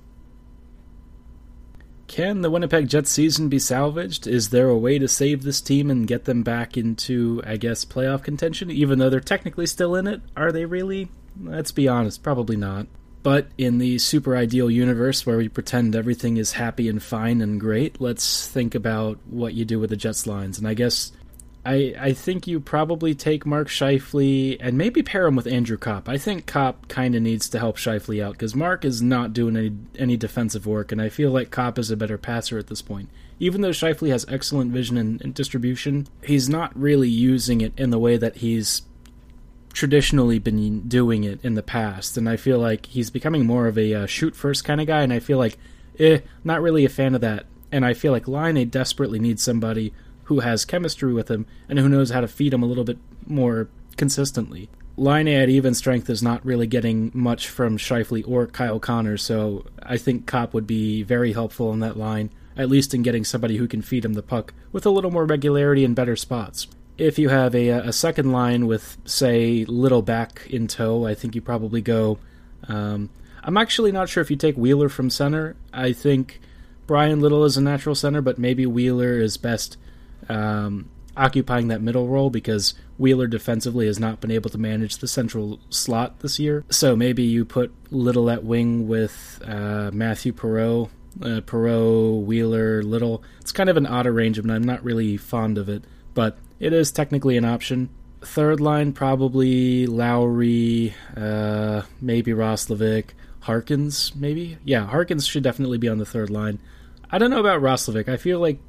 Can 2.10 2.42
the 2.42 2.50
Winnipeg 2.50 2.88
Jets 2.88 3.12
season 3.12 3.48
be 3.48 3.60
salvaged? 3.60 4.26
Is 4.26 4.50
there 4.50 4.68
a 4.68 4.76
way 4.76 4.98
to 4.98 5.06
save 5.06 5.44
this 5.44 5.60
team 5.60 5.92
and 5.92 6.08
get 6.08 6.24
them 6.24 6.42
back 6.42 6.76
into, 6.76 7.40
I 7.46 7.56
guess, 7.56 7.84
playoff 7.84 8.24
contention? 8.24 8.68
Even 8.68 8.98
though 8.98 9.10
they're 9.10 9.20
technically 9.20 9.66
still 9.66 9.94
in 9.94 10.08
it, 10.08 10.20
are 10.36 10.50
they 10.50 10.64
really? 10.64 11.08
Let's 11.40 11.70
be 11.70 11.86
honest, 11.86 12.24
probably 12.24 12.56
not. 12.56 12.88
But 13.22 13.46
in 13.56 13.78
the 13.78 13.98
super 13.98 14.36
ideal 14.36 14.68
universe 14.68 15.24
where 15.24 15.36
we 15.36 15.48
pretend 15.48 15.94
everything 15.94 16.36
is 16.36 16.50
happy 16.50 16.88
and 16.88 17.00
fine 17.00 17.40
and 17.40 17.60
great, 17.60 18.00
let's 18.00 18.44
think 18.44 18.74
about 18.74 19.20
what 19.26 19.54
you 19.54 19.64
do 19.64 19.78
with 19.78 19.90
the 19.90 19.96
Jets 19.96 20.26
lines. 20.26 20.58
And 20.58 20.66
I 20.66 20.74
guess 20.74 21.12
I 21.64 21.94
I 21.98 22.12
think 22.12 22.46
you 22.46 22.58
probably 22.58 23.14
take 23.14 23.44
Mark 23.44 23.68
Scheifele 23.68 24.56
and 24.60 24.78
maybe 24.78 25.02
pair 25.02 25.26
him 25.26 25.36
with 25.36 25.46
Andrew 25.46 25.76
Copp. 25.76 26.08
I 26.08 26.16
think 26.16 26.46
Copp 26.46 26.88
kind 26.88 27.14
of 27.14 27.22
needs 27.22 27.48
to 27.50 27.58
help 27.58 27.76
Scheifele 27.76 28.22
out 28.22 28.32
because 28.32 28.54
Mark 28.54 28.84
is 28.84 29.02
not 29.02 29.32
doing 29.32 29.56
any 29.56 29.72
any 29.98 30.16
defensive 30.16 30.66
work, 30.66 30.90
and 30.90 31.02
I 31.02 31.08
feel 31.08 31.30
like 31.30 31.50
Copp 31.50 31.78
is 31.78 31.90
a 31.90 31.96
better 31.96 32.18
passer 32.18 32.58
at 32.58 32.68
this 32.68 32.82
point. 32.82 33.10
Even 33.38 33.60
though 33.60 33.70
Scheifele 33.70 34.10
has 34.10 34.26
excellent 34.28 34.72
vision 34.72 34.96
and, 34.96 35.20
and 35.22 35.34
distribution, 35.34 36.06
he's 36.22 36.48
not 36.48 36.78
really 36.78 37.08
using 37.08 37.60
it 37.60 37.72
in 37.76 37.90
the 37.90 37.98
way 37.98 38.16
that 38.16 38.36
he's 38.36 38.82
traditionally 39.72 40.38
been 40.38 40.80
doing 40.88 41.24
it 41.24 41.40
in 41.42 41.54
the 41.54 41.62
past, 41.62 42.16
and 42.16 42.28
I 42.28 42.36
feel 42.36 42.58
like 42.58 42.86
he's 42.86 43.10
becoming 43.10 43.46
more 43.46 43.66
of 43.66 43.78
a 43.78 43.94
uh, 43.94 44.06
shoot 44.06 44.34
first 44.34 44.64
kind 44.64 44.80
of 44.80 44.86
guy, 44.86 45.02
and 45.02 45.12
I 45.12 45.20
feel 45.20 45.38
like, 45.38 45.58
eh, 45.98 46.20
not 46.42 46.62
really 46.62 46.84
a 46.84 46.88
fan 46.88 47.14
of 47.14 47.20
that. 47.20 47.46
And 47.72 47.84
I 47.84 47.94
feel 47.94 48.10
like 48.10 48.26
Laine 48.26 48.68
desperately 48.68 49.20
needs 49.20 49.44
somebody 49.44 49.92
who 50.30 50.38
has 50.38 50.64
chemistry 50.64 51.12
with 51.12 51.28
him 51.28 51.44
and 51.68 51.76
who 51.76 51.88
knows 51.88 52.10
how 52.10 52.20
to 52.20 52.28
feed 52.28 52.54
him 52.54 52.62
a 52.62 52.66
little 52.66 52.84
bit 52.84 52.98
more 53.26 53.68
consistently. 53.96 54.70
Laine 54.96 55.26
at 55.26 55.48
even 55.48 55.74
strength 55.74 56.08
is 56.08 56.22
not 56.22 56.46
really 56.46 56.68
getting 56.68 57.10
much 57.12 57.48
from 57.48 57.76
Scheifele 57.76 58.22
or 58.28 58.46
Kyle 58.46 58.78
Connor, 58.78 59.16
so 59.16 59.66
I 59.82 59.96
think 59.96 60.28
Copp 60.28 60.54
would 60.54 60.68
be 60.68 61.02
very 61.02 61.32
helpful 61.32 61.72
in 61.72 61.80
that 61.80 61.96
line, 61.96 62.30
at 62.56 62.70
least 62.70 62.94
in 62.94 63.02
getting 63.02 63.24
somebody 63.24 63.56
who 63.56 63.66
can 63.66 63.82
feed 63.82 64.04
him 64.04 64.12
the 64.12 64.22
puck 64.22 64.54
with 64.70 64.86
a 64.86 64.90
little 64.90 65.10
more 65.10 65.24
regularity 65.24 65.84
and 65.84 65.96
better 65.96 66.14
spots. 66.14 66.68
If 66.96 67.18
you 67.18 67.30
have 67.30 67.52
a, 67.56 67.70
a 67.70 67.92
second 67.92 68.30
line 68.30 68.68
with, 68.68 68.98
say, 69.04 69.64
Little 69.64 70.02
back 70.02 70.46
in 70.48 70.68
tow, 70.68 71.06
I 71.06 71.14
think 71.14 71.34
you 71.34 71.40
probably 71.40 71.80
go. 71.80 72.20
Um, 72.68 73.10
I'm 73.42 73.56
actually 73.56 73.90
not 73.90 74.08
sure 74.08 74.20
if 74.20 74.30
you 74.30 74.36
take 74.36 74.56
Wheeler 74.56 74.88
from 74.88 75.10
center. 75.10 75.56
I 75.72 75.92
think 75.92 76.40
Bryan 76.86 77.20
Little 77.20 77.44
is 77.44 77.56
a 77.56 77.60
natural 77.60 77.96
center, 77.96 78.20
but 78.20 78.38
maybe 78.38 78.64
Wheeler 78.64 79.18
is 79.18 79.36
best 79.36 79.76
um, 80.28 80.88
occupying 81.16 81.68
that 81.68 81.82
middle 81.82 82.08
role 82.08 82.30
because 82.30 82.74
Wheeler 82.98 83.26
defensively 83.26 83.86
has 83.86 83.98
not 83.98 84.20
been 84.20 84.30
able 84.30 84.50
to 84.50 84.58
manage 84.58 84.98
the 84.98 85.08
central 85.08 85.60
slot 85.70 86.20
this 86.20 86.38
year. 86.38 86.64
So 86.70 86.96
maybe 86.96 87.22
you 87.22 87.44
put 87.44 87.72
Little 87.90 88.30
at 88.30 88.44
wing 88.44 88.88
with 88.88 89.42
uh, 89.44 89.90
Matthew 89.92 90.32
Perreault, 90.32 90.90
uh, 91.22 91.40
Perreault, 91.40 92.24
Wheeler, 92.24 92.82
Little. 92.82 93.22
It's 93.40 93.52
kind 93.52 93.68
of 93.68 93.76
an 93.76 93.86
odd 93.86 94.06
arrangement. 94.06 94.50
I'm 94.50 94.64
not 94.64 94.84
really 94.84 95.16
fond 95.16 95.58
of 95.58 95.68
it, 95.68 95.84
but 96.14 96.38
it 96.58 96.72
is 96.72 96.92
technically 96.92 97.36
an 97.36 97.44
option. 97.44 97.90
Third 98.20 98.60
line, 98.60 98.92
probably 98.92 99.86
Lowry, 99.86 100.94
uh, 101.16 101.82
maybe 102.00 102.32
Roslovic, 102.32 103.06
Harkins, 103.40 104.14
maybe? 104.14 104.58
Yeah, 104.64 104.86
Harkins 104.86 105.26
should 105.26 105.42
definitely 105.42 105.78
be 105.78 105.88
on 105.88 105.98
the 105.98 106.04
third 106.04 106.28
line. 106.28 106.60
I 107.10 107.18
don't 107.18 107.30
know 107.30 107.40
about 107.40 107.62
Roslovic. 107.62 108.08
I 108.08 108.18
feel 108.18 108.38
like 108.38 108.60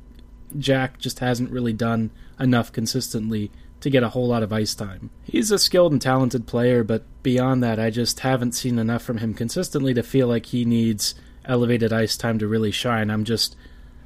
Jack 0.57 0.99
just 0.99 1.19
hasn't 1.19 1.51
really 1.51 1.73
done 1.73 2.11
enough 2.39 2.71
consistently 2.71 3.51
to 3.81 3.89
get 3.89 4.03
a 4.03 4.09
whole 4.09 4.27
lot 4.27 4.43
of 4.43 4.53
ice 4.53 4.73
time. 4.73 5.09
He's 5.23 5.51
a 5.51 5.59
skilled 5.59 5.91
and 5.91 6.01
talented 6.01 6.47
player, 6.47 6.83
but 6.83 7.03
beyond 7.23 7.63
that, 7.63 7.79
I 7.79 7.89
just 7.89 8.21
haven't 8.21 8.53
seen 8.53 8.79
enough 8.79 9.01
from 9.01 9.17
him 9.17 9.33
consistently 9.33 9.93
to 9.95 10.03
feel 10.03 10.27
like 10.27 10.47
he 10.47 10.65
needs 10.65 11.15
elevated 11.45 11.91
ice 11.91 12.15
time 12.15 12.39
to 12.39 12.47
really 12.47 12.71
shine. 12.71 13.09
I'm 13.09 13.23
just, 13.23 13.55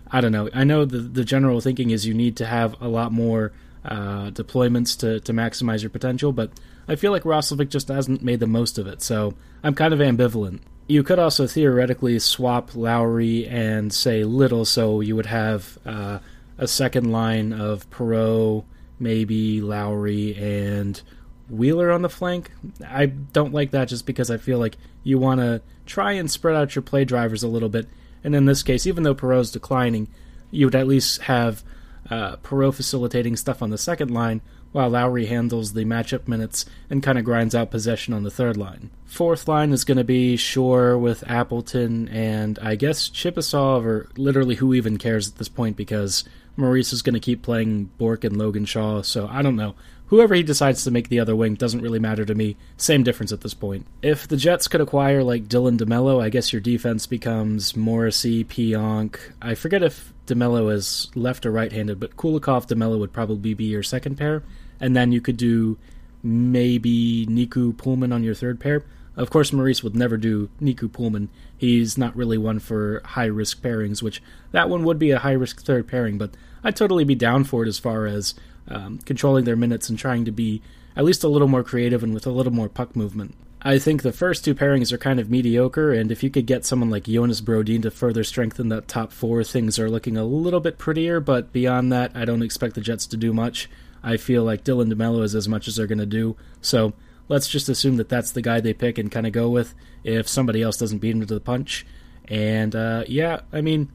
I 0.10 0.22
don't 0.22 0.32
know. 0.32 0.50
I 0.54 0.64
know 0.64 0.86
the 0.86 1.00
the 1.00 1.26
general 1.26 1.60
thinking 1.60 1.90
is 1.90 2.06
you 2.06 2.14
need 2.14 2.38
to 2.38 2.46
have 2.46 2.80
a 2.82 2.88
lot 2.88 3.12
more 3.12 3.52
uh, 3.84 4.32
deployments 4.32 4.98
to 5.00 5.20
to 5.20 5.34
maximize 5.34 5.82
your 5.82 5.90
potential, 5.90 6.32
but 6.32 6.52
I 6.88 6.96
feel 6.96 7.12
like 7.12 7.24
Roslovic 7.24 7.70
just 7.70 7.90
hasn't 7.90 8.24
made 8.24 8.40
the 8.40 8.48
most 8.48 8.78
of 8.78 8.88
it. 8.88 9.02
So 9.02 9.34
I'm 9.64 9.76
kind 9.76 9.94
of 9.94 10.00
ambivalent. 10.00 10.62
You 10.88 11.04
could 11.04 11.20
also 11.20 11.48
theoretically 11.48 12.20
swap 12.20 12.76
Lowry 12.76 13.48
and 13.48 13.92
say 13.92 14.24
Little, 14.24 14.64
so 14.64 15.02
you 15.02 15.16
would 15.18 15.26
have. 15.26 15.78
Uh, 15.86 16.20
a 16.58 16.68
second 16.68 17.12
line 17.12 17.54
of 17.54 17.90
Perreault, 17.90 18.66
maybe 19.00 19.62
Lowry, 19.62 20.36
and 20.36 21.02
Wheeler 21.50 21.92
on 21.92 22.02
the 22.02 22.10
flank. 22.10 22.52
I 22.88 23.06
don't 23.08 23.54
like 23.54 23.72
that 23.72 23.90
just 23.90 24.06
because 24.06 24.32
I 24.32 24.38
feel 24.38 24.60
like 24.60 24.78
you 25.04 25.20
want 25.20 25.42
to 25.42 25.62
try 25.86 26.14
and 26.14 26.30
spread 26.30 26.56
out 26.56 26.76
your 26.76 26.82
play 26.82 27.06
drivers 27.06 27.44
a 27.44 27.48
little 27.48 27.70
bit. 27.70 27.88
And 28.24 28.36
in 28.36 28.46
this 28.46 28.64
case, 28.64 28.88
even 28.88 29.04
though 29.04 29.16
Perreault's 29.16 29.52
declining, 29.52 30.08
you 30.50 30.66
would 30.66 30.76
at 30.76 30.88
least 30.88 31.24
have 31.24 31.64
uh, 32.10 32.38
Perreault 32.38 32.76
facilitating 32.76 33.36
stuff 33.36 33.62
on 33.62 33.70
the 33.70 33.78
second 33.78 34.12
line 34.12 34.42
while 34.72 34.90
Lowry 34.90 35.28
handles 35.28 35.74
the 35.74 35.86
matchup 35.86 36.28
minutes 36.28 36.66
and 36.90 37.04
kind 37.04 37.18
of 37.18 37.26
grinds 37.26 37.56
out 37.56 37.72
possession 37.72 38.14
on 38.14 38.24
the 38.24 38.32
third 38.32 38.58
line. 38.58 38.90
Fourth 39.16 39.48
line 39.48 39.72
is 39.72 39.86
going 39.86 39.98
to 39.98 40.04
be 40.04 40.36
Shore 40.36 40.98
with 40.98 41.24
Appleton 41.26 42.10
and 42.10 42.60
I 42.60 42.76
guess 42.76 43.08
Chipasov, 43.08 43.86
or 43.86 44.10
literally 44.18 44.56
who 44.56 44.74
even 44.74 44.98
cares 44.98 45.30
at 45.30 45.36
this 45.38 45.48
point 45.48 45.78
because 45.78 46.26
Maurice 46.58 46.92
is 46.92 47.02
going 47.02 47.14
to 47.14 47.22
keep 47.22 47.42
playing 47.42 47.92
Bourque 47.98 48.26
and 48.26 48.36
Logan 48.36 48.66
Shaw, 48.66 49.04
so 49.04 49.26
I 49.32 49.42
don't 49.42 49.56
know. 49.56 49.76
Whoever 50.08 50.36
he 50.36 50.44
decides 50.44 50.84
to 50.84 50.92
make 50.92 51.08
the 51.08 51.22
other 51.22 51.34
wing 51.34 51.54
doesn't 51.54 51.80
really 51.80 51.98
matter 51.98 52.26
to 52.26 52.36
me. 52.36 52.58
Same 52.76 53.04
difference 53.04 53.32
at 53.32 53.40
this 53.40 53.54
point. 53.54 53.88
If 54.02 54.28
the 54.28 54.36
Jets 54.36 54.68
could 54.68 54.82
acquire 54.82 55.24
like 55.24 55.48
Dylan 55.48 55.78
DeMelo, 55.78 56.22
I 56.22 56.28
guess 56.28 56.52
your 56.52 56.60
defense 56.60 57.08
becomes 57.08 57.74
Morrissey, 57.74 58.44
Pionk. 58.44 59.18
I 59.42 59.56
forget 59.56 59.82
if 59.82 60.12
DeMelo 60.28 60.74
is 60.74 61.10
left 61.16 61.46
or 61.46 61.52
right-handed, 61.54 62.02
but 62.02 62.18
Kulikov 62.18 62.68
DeMelo 62.68 63.00
would 63.00 63.14
probably 63.14 63.54
be 63.54 63.64
your 63.64 63.82
second 63.82 64.18
pair, 64.18 64.44
and 64.82 64.94
then 64.94 65.14
you 65.14 65.22
could 65.22 65.38
do 65.38 65.78
maybe 66.22 67.26
Niku 67.28 67.72
Poolman 67.72 68.14
on 68.14 68.22
your 68.22 68.36
third 68.36 68.60
pair. 68.60 68.84
Of 69.18 69.30
course, 69.30 69.54
Maurice 69.54 69.84
would 69.84 69.96
never 69.96 70.18
do 70.18 70.50
Niku 70.62 70.90
Poolman. 70.90 71.30
He's 71.58 71.98
not 71.98 72.16
really 72.16 72.38
one 72.38 72.60
for 72.60 73.02
high 73.06 73.26
risk 73.26 73.62
pairings, 73.62 74.02
which 74.02 74.22
that 74.52 74.70
one 74.70 74.84
would 74.84 75.00
be 75.00 75.12
a 75.12 75.20
high 75.20 75.32
risk 75.32 75.62
third 75.62 75.88
pairing, 75.88 76.18
but 76.18 76.32
I'd 76.64 76.76
totally 76.76 77.04
be 77.04 77.16
down 77.16 77.44
for 77.46 77.64
it 77.64 77.70
as 77.70 77.80
far 77.80 78.06
as 78.08 78.34
um, 78.68 78.98
controlling 79.00 79.46
their 79.46 79.56
minutes 79.56 79.90
and 79.90 79.98
trying 79.98 80.26
to 80.26 80.32
be 80.32 80.62
at 80.96 81.06
least 81.06 81.24
a 81.24 81.30
little 81.30 81.48
more 81.48 81.64
creative 81.64 82.04
and 82.04 82.14
with 82.14 82.26
a 82.26 82.32
little 82.32 82.54
more 82.54 82.70
puck 82.70 82.96
movement. 82.96 83.36
I 83.62 83.80
think 83.80 84.04
the 84.04 84.12
first 84.12 84.46
two 84.46 84.54
pairings 84.54 84.92
are 84.92 84.98
kind 84.98 85.20
of 85.20 85.30
mediocre, 85.30 85.92
and 85.92 86.12
if 86.12 86.22
you 86.22 86.30
could 86.30 86.46
get 86.46 86.66
someone 86.66 86.92
like 86.92 87.06
Jonas 87.06 87.42
Brodin 87.42 87.82
to 87.82 87.92
further 87.92 88.24
strengthen 88.24 88.70
that 88.70 88.88
top 88.88 89.12
four, 89.12 89.44
things 89.44 89.80
are 89.80 89.90
looking 89.90 90.18
a 90.18 90.24
little 90.24 90.60
bit 90.60 90.78
prettier, 90.78 91.20
but 91.20 91.52
beyond 91.52 91.92
that, 91.92 92.12
I 92.14 92.26
don't 92.26 92.44
expect 92.44 92.76
the 92.76 92.82
Jets 92.82 93.08
to 93.08 93.18
do 93.18 93.34
much. 93.34 93.68
I 94.04 94.18
feel 94.18 94.44
like 94.44 94.64
Dylan 94.64 94.94
DeMelo 94.94 95.24
is 95.24 95.34
as 95.34 95.50
much 95.50 95.68
as 95.68 95.78
they're 95.78 95.88
going 95.88 95.98
to 95.98 96.06
do, 96.06 96.38
so 96.62 96.94
let's 97.28 97.48
just 97.48 97.70
assume 97.70 97.98
that 97.98 98.10
that's 98.10 98.32
the 98.32 98.42
guy 98.42 98.60
they 98.60 98.74
pick 98.74 98.98
and 98.98 99.12
kind 99.12 99.28
of 99.28 99.34
go 99.34 99.50
with 99.50 99.74
if 100.04 100.28
somebody 100.28 100.62
else 100.62 100.78
doesn't 100.78 101.00
beat 101.00 101.16
him 101.16 101.26
to 101.26 101.34
the 101.34 101.40
punch. 101.40 101.86
And 102.28 102.76
uh, 102.76 103.04
yeah, 103.08 103.42
I 103.52 103.62
mean, 103.62 103.92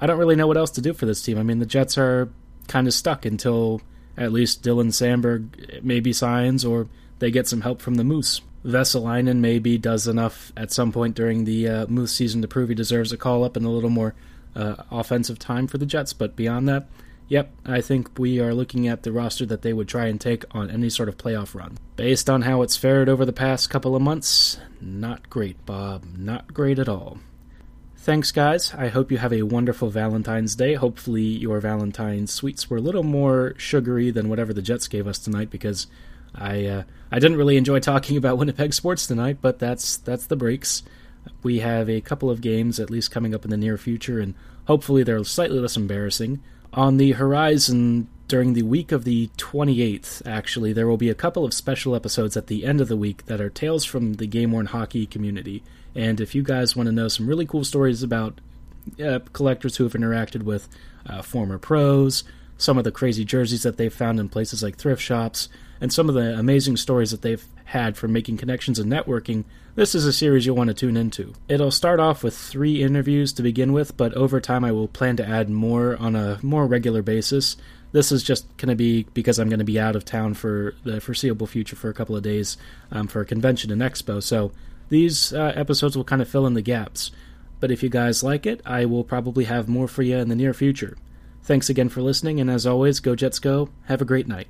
I 0.00 0.06
don't 0.06 0.18
really 0.18 0.36
know 0.36 0.46
what 0.46 0.56
else 0.56 0.70
to 0.72 0.80
do 0.80 0.92
for 0.92 1.06
this 1.06 1.22
team. 1.22 1.38
I 1.38 1.42
mean, 1.42 1.58
the 1.58 1.66
Jets 1.66 1.98
are 1.98 2.30
kind 2.68 2.86
of 2.86 2.94
stuck 2.94 3.24
until 3.24 3.80
at 4.16 4.32
least 4.32 4.62
Dylan 4.62 4.92
Sandberg 4.92 5.80
maybe 5.82 6.12
signs 6.12 6.64
or 6.64 6.88
they 7.18 7.30
get 7.30 7.48
some 7.48 7.62
help 7.62 7.80
from 7.80 7.94
the 7.94 8.04
Moose. 8.04 8.40
Vesalainen 8.64 9.38
maybe 9.38 9.78
does 9.78 10.06
enough 10.08 10.52
at 10.56 10.72
some 10.72 10.92
point 10.92 11.14
during 11.14 11.44
the 11.44 11.68
uh, 11.68 11.86
Moose 11.86 12.12
season 12.12 12.42
to 12.42 12.48
prove 12.48 12.68
he 12.68 12.74
deserves 12.74 13.12
a 13.12 13.16
call 13.16 13.44
up 13.44 13.56
and 13.56 13.64
a 13.64 13.70
little 13.70 13.90
more 13.90 14.14
uh, 14.54 14.76
offensive 14.90 15.38
time 15.38 15.66
for 15.66 15.78
the 15.78 15.86
Jets. 15.86 16.12
But 16.12 16.36
beyond 16.36 16.68
that, 16.68 16.88
Yep, 17.28 17.52
I 17.66 17.82
think 17.82 18.18
we 18.18 18.40
are 18.40 18.54
looking 18.54 18.88
at 18.88 19.02
the 19.02 19.12
roster 19.12 19.44
that 19.46 19.60
they 19.60 19.74
would 19.74 19.86
try 19.86 20.06
and 20.06 20.18
take 20.18 20.44
on 20.52 20.70
any 20.70 20.88
sort 20.88 21.10
of 21.10 21.18
playoff 21.18 21.54
run. 21.54 21.76
Based 21.96 22.30
on 22.30 22.42
how 22.42 22.62
it's 22.62 22.76
fared 22.76 23.08
over 23.08 23.26
the 23.26 23.34
past 23.34 23.68
couple 23.68 23.94
of 23.94 24.00
months, 24.00 24.58
not 24.80 25.28
great, 25.28 25.64
Bob. 25.66 26.04
Not 26.16 26.54
great 26.54 26.78
at 26.78 26.88
all. 26.88 27.18
Thanks, 27.96 28.32
guys. 28.32 28.72
I 28.74 28.88
hope 28.88 29.12
you 29.12 29.18
have 29.18 29.34
a 29.34 29.42
wonderful 29.42 29.90
Valentine's 29.90 30.56
Day. 30.56 30.72
Hopefully, 30.74 31.22
your 31.22 31.60
Valentine's 31.60 32.32
sweets 32.32 32.70
were 32.70 32.78
a 32.78 32.80
little 32.80 33.02
more 33.02 33.54
sugary 33.58 34.10
than 34.10 34.30
whatever 34.30 34.54
the 34.54 34.62
Jets 34.62 34.88
gave 34.88 35.06
us 35.06 35.18
tonight, 35.18 35.50
because 35.50 35.86
I 36.34 36.64
uh, 36.64 36.82
I 37.12 37.18
didn't 37.18 37.36
really 37.36 37.58
enjoy 37.58 37.80
talking 37.80 38.16
about 38.16 38.38
Winnipeg 38.38 38.72
sports 38.72 39.06
tonight. 39.06 39.38
But 39.42 39.58
that's 39.58 39.98
that's 39.98 40.26
the 40.26 40.36
breaks. 40.36 40.82
We 41.42 41.58
have 41.58 41.90
a 41.90 42.00
couple 42.00 42.30
of 42.30 42.40
games 42.40 42.80
at 42.80 42.88
least 42.88 43.10
coming 43.10 43.34
up 43.34 43.44
in 43.44 43.50
the 43.50 43.58
near 43.58 43.76
future, 43.76 44.20
and 44.20 44.34
hopefully 44.64 45.02
they're 45.02 45.22
slightly 45.24 45.58
less 45.58 45.76
embarrassing. 45.76 46.40
On 46.72 46.96
the 46.96 47.12
horizon, 47.12 48.08
during 48.28 48.52
the 48.52 48.62
week 48.62 48.92
of 48.92 49.04
the 49.04 49.28
28th, 49.38 50.22
actually, 50.26 50.72
there 50.72 50.86
will 50.86 50.98
be 50.98 51.08
a 51.08 51.14
couple 51.14 51.44
of 51.44 51.54
special 51.54 51.96
episodes 51.96 52.36
at 52.36 52.46
the 52.46 52.66
end 52.66 52.80
of 52.80 52.88
the 52.88 52.96
week 52.96 53.24
that 53.26 53.40
are 53.40 53.48
tales 53.48 53.84
from 53.84 54.14
the 54.14 54.26
game 54.26 54.52
worn 54.52 54.66
hockey 54.66 55.06
community. 55.06 55.62
And 55.94 56.20
if 56.20 56.34
you 56.34 56.42
guys 56.42 56.76
want 56.76 56.86
to 56.86 56.92
know 56.92 57.08
some 57.08 57.26
really 57.26 57.46
cool 57.46 57.64
stories 57.64 58.02
about 58.02 58.40
uh, 59.02 59.20
collectors 59.32 59.76
who 59.76 59.84
have 59.84 59.94
interacted 59.94 60.42
with 60.42 60.68
uh, 61.06 61.22
former 61.22 61.58
pros, 61.58 62.22
some 62.58 62.76
of 62.76 62.84
the 62.84 62.92
crazy 62.92 63.24
jerseys 63.24 63.62
that 63.62 63.78
they've 63.78 63.92
found 63.92 64.20
in 64.20 64.28
places 64.28 64.62
like 64.62 64.76
thrift 64.76 65.00
shops, 65.00 65.48
and 65.80 65.92
some 65.92 66.08
of 66.08 66.14
the 66.14 66.38
amazing 66.38 66.76
stories 66.76 67.12
that 67.12 67.22
they've 67.22 67.46
had 67.68 67.96
for 67.96 68.08
making 68.08 68.38
connections 68.38 68.78
and 68.78 68.90
networking, 68.90 69.44
this 69.74 69.94
is 69.94 70.06
a 70.06 70.12
series 70.12 70.46
you'll 70.46 70.56
want 70.56 70.68
to 70.68 70.74
tune 70.74 70.96
into. 70.96 71.34
It'll 71.48 71.70
start 71.70 72.00
off 72.00 72.24
with 72.24 72.36
three 72.36 72.82
interviews 72.82 73.32
to 73.34 73.42
begin 73.42 73.72
with, 73.72 73.96
but 73.96 74.14
over 74.14 74.40
time 74.40 74.64
I 74.64 74.72
will 74.72 74.88
plan 74.88 75.16
to 75.16 75.28
add 75.28 75.50
more 75.50 75.96
on 75.98 76.16
a 76.16 76.38
more 76.42 76.66
regular 76.66 77.02
basis. 77.02 77.56
This 77.92 78.10
is 78.10 78.22
just 78.22 78.44
going 78.56 78.70
to 78.70 78.74
be 78.74 79.04
because 79.14 79.38
I'm 79.38 79.48
going 79.48 79.58
to 79.58 79.64
be 79.64 79.78
out 79.78 79.96
of 79.96 80.04
town 80.04 80.34
for 80.34 80.74
the 80.84 81.00
foreseeable 81.00 81.46
future 81.46 81.76
for 81.76 81.90
a 81.90 81.94
couple 81.94 82.16
of 82.16 82.22
days 82.22 82.56
um, 82.90 83.06
for 83.06 83.20
a 83.20 83.26
convention 83.26 83.70
and 83.70 83.82
expo, 83.82 84.22
so 84.22 84.52
these 84.88 85.34
uh, 85.34 85.52
episodes 85.54 85.96
will 85.96 86.04
kind 86.04 86.22
of 86.22 86.28
fill 86.28 86.46
in 86.46 86.54
the 86.54 86.62
gaps. 86.62 87.10
But 87.60 87.70
if 87.70 87.82
you 87.82 87.88
guys 87.88 88.22
like 88.22 88.46
it, 88.46 88.62
I 88.64 88.84
will 88.86 89.04
probably 89.04 89.44
have 89.44 89.68
more 89.68 89.88
for 89.88 90.02
you 90.02 90.16
in 90.16 90.28
the 90.28 90.36
near 90.36 90.54
future. 90.54 90.96
Thanks 91.42 91.68
again 91.68 91.88
for 91.88 92.02
listening, 92.02 92.40
and 92.40 92.50
as 92.50 92.66
always, 92.66 93.00
go 93.00 93.14
Jets 93.14 93.38
go. 93.38 93.68
Have 93.86 94.00
a 94.00 94.06
great 94.06 94.28
night. 94.28 94.46